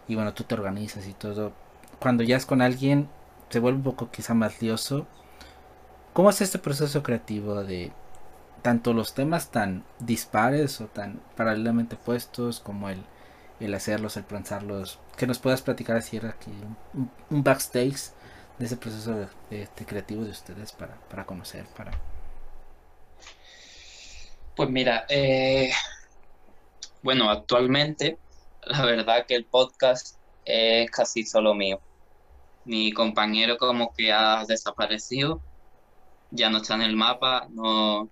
[0.07, 1.53] y bueno, tú te organizas y todo.
[1.99, 3.07] Cuando ya es con alguien,
[3.49, 5.07] se vuelve un poco quizá más lioso.
[6.13, 7.93] ¿Cómo es este proceso creativo de
[8.61, 13.03] tanto los temas tan dispares o tan paralelamente puestos como el,
[13.59, 16.51] el hacerlos, el pensarlos, que nos puedas platicar así era aquí
[17.29, 18.11] un, backstage
[18.59, 21.91] de ese proceso de, creativo de ustedes para, para conocer, para...
[24.55, 25.71] Pues mira, eh,
[27.01, 28.17] bueno, actualmente
[28.63, 31.81] la verdad que el podcast es casi solo mío.
[32.65, 35.41] Mi compañero como que ha desaparecido,
[36.31, 38.11] ya no está en el mapa, no,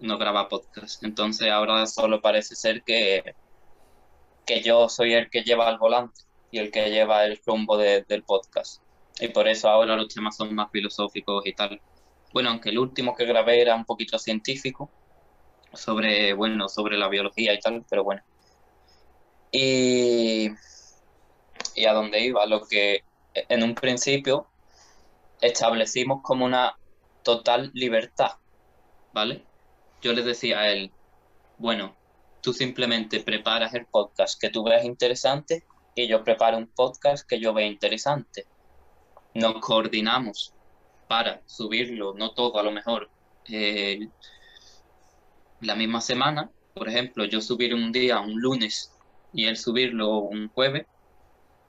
[0.00, 1.04] no graba podcast.
[1.04, 3.34] Entonces ahora solo parece ser que,
[4.46, 8.24] que yo soy el que lleva el volante y el que lleva el rumbo del
[8.24, 8.82] podcast.
[9.20, 11.80] Y por eso ahora los temas son más filosóficos y tal.
[12.32, 14.90] Bueno, aunque el último que grabé era un poquito científico,
[15.72, 18.22] sobre, bueno, sobre la biología y tal, pero bueno.
[19.52, 20.48] Y,
[21.74, 23.04] y a dónde iba, lo que
[23.34, 24.46] en un principio
[25.40, 26.76] establecimos como una
[27.22, 28.32] total libertad,
[29.12, 29.44] ¿vale?
[30.00, 30.90] yo le decía a él,
[31.58, 31.94] bueno,
[32.40, 35.64] tú simplemente preparas el podcast que tú veas interesante
[35.94, 38.46] y yo preparo un podcast que yo vea interesante.
[39.34, 40.54] Nos coordinamos
[41.06, 43.10] para subirlo, no todo a lo mejor,
[43.46, 44.08] eh,
[45.60, 46.50] la misma semana.
[46.74, 48.92] Por ejemplo, yo subir un día, un lunes,
[49.32, 50.86] y él subirlo un jueves.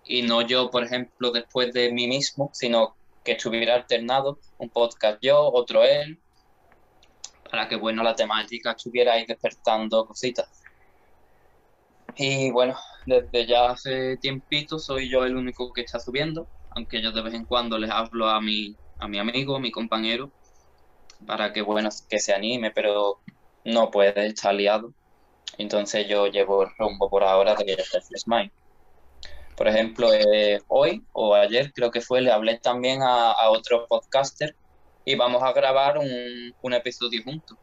[0.06, 5.20] Y no yo, por ejemplo, después de mí mismo, sino que estuviera alternado, un podcast
[5.22, 6.20] yo, otro él,
[7.50, 10.50] para que bueno la temática estuviera ahí despertando cositas.
[12.16, 12.76] Y bueno,
[13.06, 17.34] desde ya hace tiempito soy yo el único que está subiendo, aunque yo de vez
[17.34, 20.32] en cuando les hablo a mi, a mi amigo, a mi compañero,
[21.26, 23.20] para que bueno, que se anime, pero
[23.66, 24.94] no puede estar liado.
[25.58, 28.52] Entonces yo llevo el rumbo por ahora de Reflex Mind.
[29.56, 34.56] Por ejemplo, eh, hoy o ayer creo que fue, le hablé también a, otro podcaster
[35.06, 37.58] y vamos a grabar un, un episodio juntos.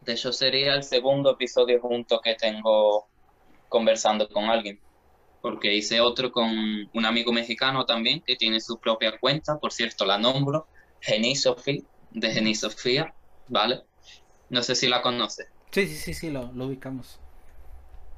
[0.00, 3.06] De hecho, sería el segundo episodio junto que tengo
[3.68, 4.80] conversando con alguien.
[5.42, 6.50] Porque hice otro con
[6.92, 9.58] un amigo mexicano también que tiene su propia cuenta.
[9.58, 10.66] Por cierto, la nombro.
[11.00, 13.14] Genisofía, de Genisofía,
[13.48, 13.82] ¿vale?
[14.50, 15.48] No sé si la conoce.
[15.70, 17.18] Sí, sí, sí, sí, lo, lo ubicamos.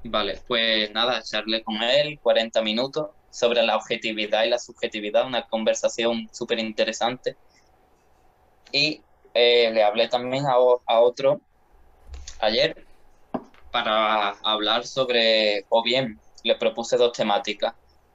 [0.05, 5.47] Vale, pues nada, charlé con él 40 minutos sobre la objetividad y la subjetividad, una
[5.47, 7.37] conversación súper interesante.
[8.73, 9.01] Y
[9.35, 11.41] eh, le hablé también a, a otro
[12.41, 12.87] ayer
[13.71, 17.75] para hablar sobre, o bien le propuse dos temáticas,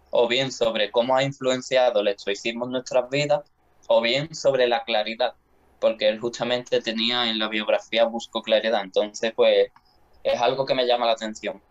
[0.09, 3.41] o bien sobre cómo ha influenciado el estoicismo en nuestras vidas,
[3.88, 5.34] o bien sobre la claridad,
[5.80, 9.67] porque él justamente tenía en la biografía Busco Claridad, entonces pues
[10.23, 11.61] es algo que me llama la atención,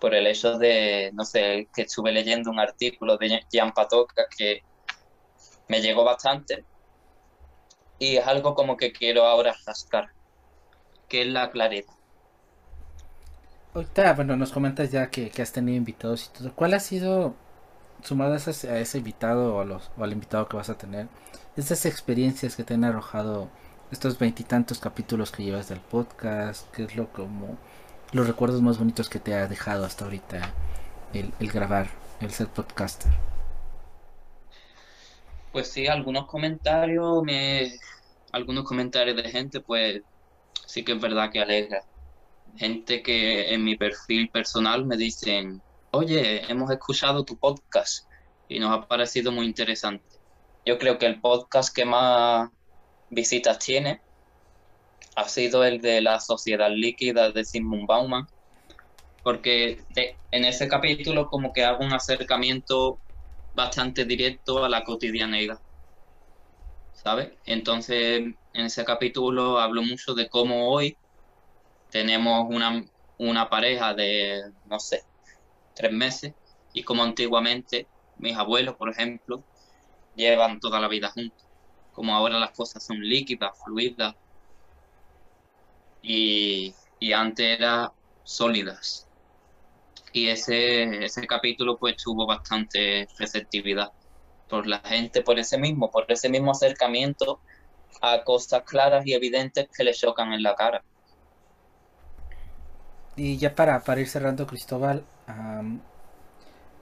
[0.00, 4.62] por el hecho de, no sé, que estuve leyendo un artículo de Jan Patoka que
[5.68, 6.64] me llegó bastante,
[7.98, 10.10] y es algo como que quiero ahora rascar,
[11.08, 11.92] que es la claridad.
[13.74, 16.52] Ahorita, bueno, nos comentas ya que, que, has tenido invitados y todo.
[16.54, 17.34] ¿Cuál ha sido,
[18.02, 21.08] sumado a ese, a ese invitado o, los, o al invitado que vas a tener,
[21.56, 23.48] esas experiencias que te han arrojado
[23.90, 26.70] estos veintitantos capítulos que llevas del podcast?
[26.74, 27.58] ¿Qué es lo como
[28.12, 30.52] los recuerdos más bonitos que te ha dejado hasta ahorita
[31.12, 31.88] el, el grabar,
[32.20, 33.12] el ser podcaster?
[35.52, 37.72] Pues sí, algunos comentarios, me,
[38.32, 40.00] algunos comentarios de gente, pues
[40.66, 41.84] sí que es verdad que alegra
[42.56, 45.62] gente que en mi perfil personal me dicen,
[45.92, 48.08] oye, hemos escuchado tu podcast
[48.48, 50.04] y nos ha parecido muy interesante.
[50.64, 52.48] Yo creo que el podcast que más
[53.10, 54.00] visitas tiene
[55.16, 58.26] ha sido el de la sociedad líquida de Simon Bauman,
[59.22, 59.84] porque
[60.30, 62.98] en ese capítulo como que hago un acercamiento
[63.54, 65.60] bastante directo a la cotidianeidad,
[66.94, 67.32] ¿sabes?
[67.44, 70.96] Entonces, en ese capítulo hablo mucho de cómo hoy
[71.90, 72.82] tenemos una,
[73.18, 75.02] una pareja de, no sé,
[75.74, 76.34] tres meses
[76.72, 77.86] y como antiguamente
[78.18, 79.42] mis abuelos, por ejemplo,
[80.14, 81.46] llevan toda la vida juntos.
[81.92, 84.14] Como ahora las cosas son líquidas, fluidas
[86.02, 87.90] y, y antes eran
[88.24, 89.06] sólidas.
[90.12, 93.92] Y ese, ese capítulo pues tuvo bastante receptividad
[94.48, 97.40] por la gente, por ese mismo, por ese mismo acercamiento
[98.02, 100.82] a cosas claras y evidentes que le chocan en la cara.
[103.16, 105.04] Y ya para, para ir cerrando, Cristóbal,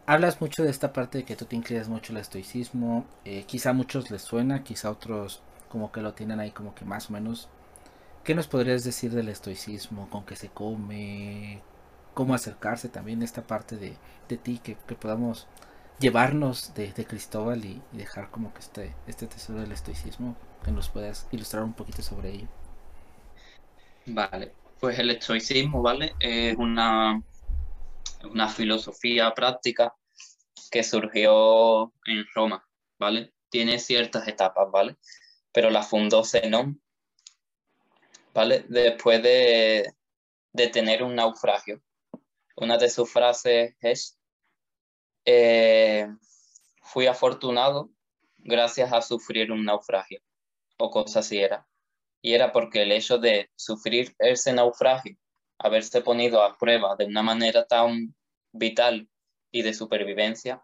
[0.06, 3.06] hablas mucho de esta parte de que tú te inclinas mucho al estoicismo.
[3.24, 6.74] Eh, quizá a muchos les suena, quizá a otros como que lo tienen ahí como
[6.74, 7.48] que más o menos.
[8.24, 10.10] ¿Qué nos podrías decir del estoicismo?
[10.10, 11.62] ¿Con qué se come?
[12.12, 13.96] ¿Cómo acercarse también a esta parte de,
[14.28, 14.60] de ti?
[14.62, 15.46] Que, que, podamos
[16.00, 20.72] llevarnos de, de Cristóbal y, y, dejar como que este, este tesoro del estoicismo, que
[20.72, 22.48] nos puedas ilustrar un poquito sobre ello.
[24.06, 26.14] Vale, pues el estoicismo, ¿vale?
[26.20, 27.22] Es una,
[28.24, 29.94] una filosofía práctica
[30.70, 32.66] que surgió en Roma,
[32.98, 33.32] ¿vale?
[33.48, 34.96] Tiene ciertas etapas, ¿vale?
[35.52, 36.80] Pero la fundó Zenón,
[38.34, 38.64] ¿vale?
[38.68, 39.92] Después de,
[40.52, 41.82] de tener un naufragio.
[42.56, 44.18] Una de sus frases es,
[45.24, 46.06] eh,
[46.82, 47.90] fui afortunado
[48.38, 50.20] gracias a sufrir un naufragio,
[50.78, 51.66] o cosa así era
[52.22, 55.16] y era porque el hecho de sufrir ese naufragio,
[55.62, 58.14] haberse ponido a prueba de una manera tan
[58.52, 59.08] vital
[59.50, 60.62] y de supervivencia,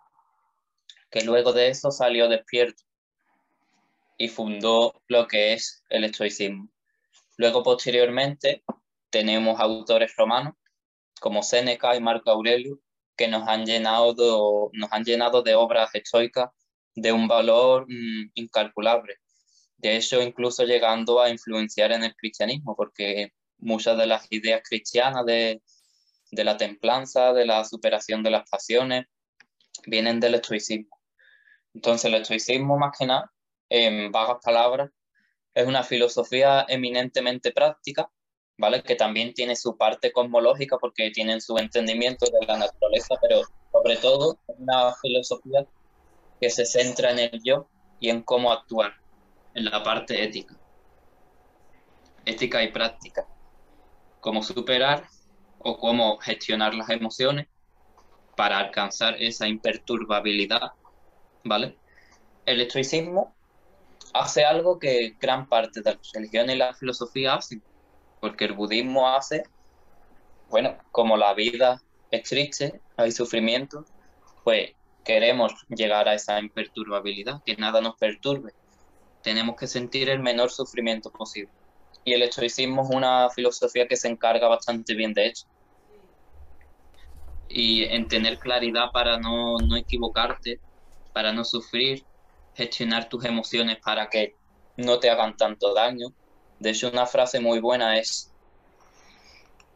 [1.10, 2.82] que luego de eso salió despierto
[4.18, 6.68] y fundó lo que es el estoicismo.
[7.36, 8.62] Luego, posteriormente,
[9.10, 10.54] tenemos autores romanos
[11.20, 12.78] como Séneca y Marco Aurelio
[13.16, 16.50] que nos han llenado de, nos han llenado de obras estoicas
[16.94, 19.16] de un valor mmm, incalculable
[19.78, 25.24] de hecho incluso llegando a influenciar en el cristianismo, porque muchas de las ideas cristianas
[25.26, 25.62] de,
[26.30, 29.06] de la templanza, de la superación de las pasiones,
[29.86, 30.96] vienen del estoicismo.
[31.74, 33.32] Entonces el estoicismo, más que nada,
[33.68, 34.90] en vagas palabras,
[35.54, 38.10] es una filosofía eminentemente práctica,
[38.58, 38.82] ¿vale?
[38.82, 43.42] Que también tiene su parte cosmológica porque tienen su entendimiento de la naturaleza, pero
[43.72, 45.66] sobre todo es una filosofía
[46.40, 47.68] que se centra en el yo
[48.00, 48.94] y en cómo actuar
[49.54, 50.54] en la parte ética.
[52.24, 53.26] Ética y práctica.
[54.26, 55.06] Cómo superar
[55.60, 57.46] o cómo gestionar las emociones
[58.36, 60.72] para alcanzar esa imperturbabilidad,
[61.44, 61.78] ¿vale?
[62.44, 63.36] El estoicismo
[64.14, 67.62] hace algo que gran parte de la religión y la filosofía hacen,
[68.20, 69.44] porque el budismo hace,
[70.50, 73.84] bueno, como la vida es triste, hay sufrimiento,
[74.42, 74.72] pues
[75.04, 78.52] queremos llegar a esa imperturbabilidad, que nada nos perturbe.
[79.22, 81.52] Tenemos que sentir el menor sufrimiento posible.
[82.06, 85.46] Y el estoicismo es una filosofía que se encarga bastante bien de eso.
[87.48, 90.60] Y en tener claridad para no, no equivocarte,
[91.12, 92.06] para no sufrir,
[92.54, 94.34] gestionar tus emociones para que
[94.76, 96.08] no te hagan tanto daño.
[96.60, 98.32] De hecho, una frase muy buena es,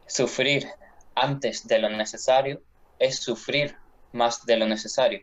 [0.07, 0.67] sufrir
[1.15, 2.61] antes de lo necesario
[2.97, 3.75] es sufrir
[4.13, 5.21] más de lo necesario,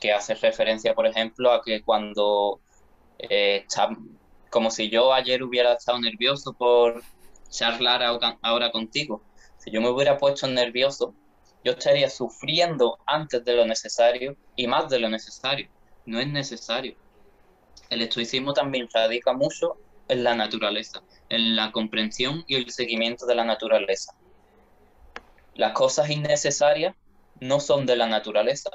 [0.00, 2.60] que hace referencia, por ejemplo, a que cuando,
[3.18, 3.64] eh,
[4.50, 7.02] como si yo ayer hubiera estado nervioso por
[7.50, 8.02] charlar
[8.42, 9.22] ahora contigo,
[9.58, 11.14] si yo me hubiera puesto nervioso,
[11.64, 15.68] yo estaría sufriendo antes de lo necesario y más de lo necesario.
[16.06, 16.96] No es necesario.
[17.90, 19.76] El estoicismo también radica mucho
[20.08, 24.14] en la naturaleza, en la comprensión y el seguimiento de la naturaleza.
[25.54, 26.94] Las cosas innecesarias
[27.40, 28.70] no son de la naturaleza.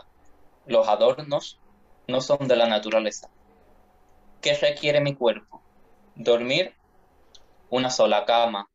[0.68, 1.60] Los adornos
[2.08, 3.30] no son de la naturaleza.
[4.44, 5.64] ¿Qué requiere mi cuerpo?
[6.16, 6.76] Dormir
[7.72, 8.70] una sola cama,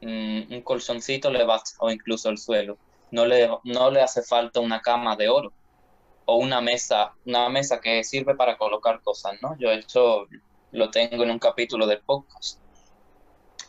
[0.00, 2.78] mm, un colchoncito le basta, o incluso el suelo.
[3.12, 5.52] No le, no le hace falta una cama de oro
[6.24, 9.56] o una mesa, una mesa que sirve para colocar cosas, ¿no?
[9.58, 10.26] Yo esto
[10.72, 12.58] lo tengo en un capítulo del podcast.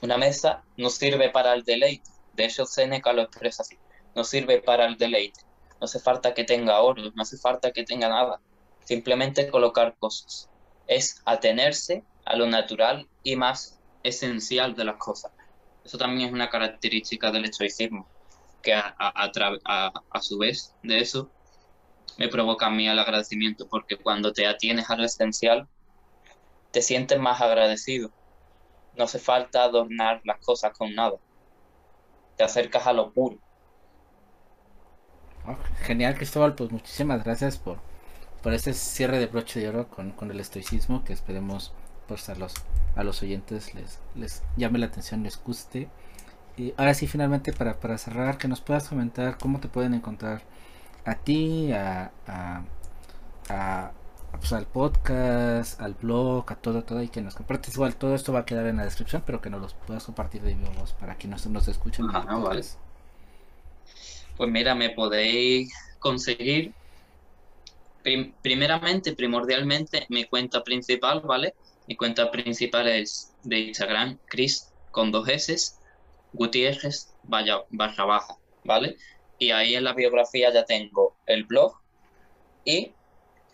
[0.01, 2.09] Una mesa no sirve para el deleite.
[2.34, 3.78] De hecho, Seneca lo expresa así
[4.17, 5.41] no sirve para el deleite.
[5.80, 8.41] No hace falta que tenga oro, no hace falta que tenga nada.
[8.84, 10.49] Simplemente colocar cosas.
[10.88, 15.32] Es atenerse a lo natural y más esencial de las cosas.
[15.84, 18.08] Eso también es una característica del estoicismo,
[18.62, 21.30] que a, a, su vez de eso
[22.18, 25.68] me provoca a mí el agradecimiento, porque cuando te atienes a lo esencial,
[26.72, 28.12] te sientes más agradecido.
[28.96, 31.18] No hace falta adornar las cosas con nada.
[32.36, 33.40] Te acercas a lo puro
[35.84, 37.78] Genial, Cristóbal, pues muchísimas gracias por,
[38.42, 41.74] por ese cierre de broche de oro con, el estoicismo que esperemos
[42.08, 42.54] pues a los,
[42.96, 45.90] a los oyentes les, les llame la atención, les guste.
[46.56, 50.42] Y ahora sí, finalmente, para, para cerrar, que nos puedas comentar cómo te pueden encontrar
[51.06, 53.92] a ti, a, a,
[54.32, 57.76] pues, al podcast, al blog, a todo, todo, y que nos compartes.
[57.76, 60.42] Igual todo esto va a quedar en la descripción, pero que nos los puedas compartir
[60.42, 62.08] de vivo para que nos, nos escuchen.
[64.36, 66.74] Pues mira, me podéis conseguir
[68.41, 71.56] primeramente, primordialmente, mi cuenta principal, ¿vale?
[71.88, 75.76] Mi cuenta principal es de Instagram, Chris, con dos S,
[76.34, 78.98] Gutiérrez, vaya, barra baja, ¿vale?
[79.39, 81.80] Y ahí en la biografía ya tengo el blog
[82.66, 82.93] y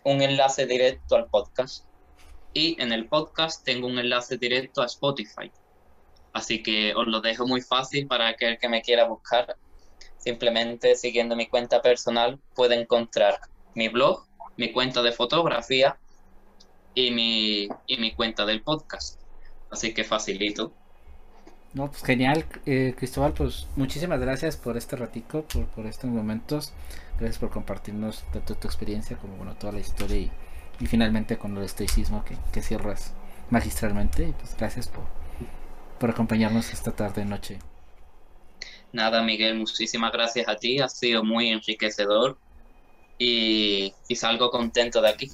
[0.04, 1.86] un enlace directo al podcast.
[2.52, 5.50] Y en el podcast tengo un enlace directo a Spotify.
[6.32, 9.56] Así que os lo dejo muy fácil para aquel que me quiera buscar
[10.24, 13.38] Simplemente siguiendo mi cuenta personal puede encontrar
[13.74, 14.26] mi blog,
[14.56, 15.96] mi cuenta de fotografía
[16.94, 19.20] y mi, y mi cuenta del podcast.
[19.70, 20.72] Así que facilito.
[21.72, 26.72] No, pues genial, eh, Cristóbal, pues muchísimas gracias por este ratico, por, por estos momentos.
[27.18, 30.30] Gracias por compartirnos tanto tu experiencia como bueno, toda la historia y,
[30.78, 33.12] y finalmente con el estoicismo que, que cierras
[33.50, 34.32] magistralmente.
[34.38, 35.04] Pues gracias por,
[35.98, 37.58] por acompañarnos esta tarde noche.
[38.92, 42.38] Nada, Miguel, muchísimas gracias a ti, ha sido muy enriquecedor
[43.18, 45.30] y, salgo contento de aquí.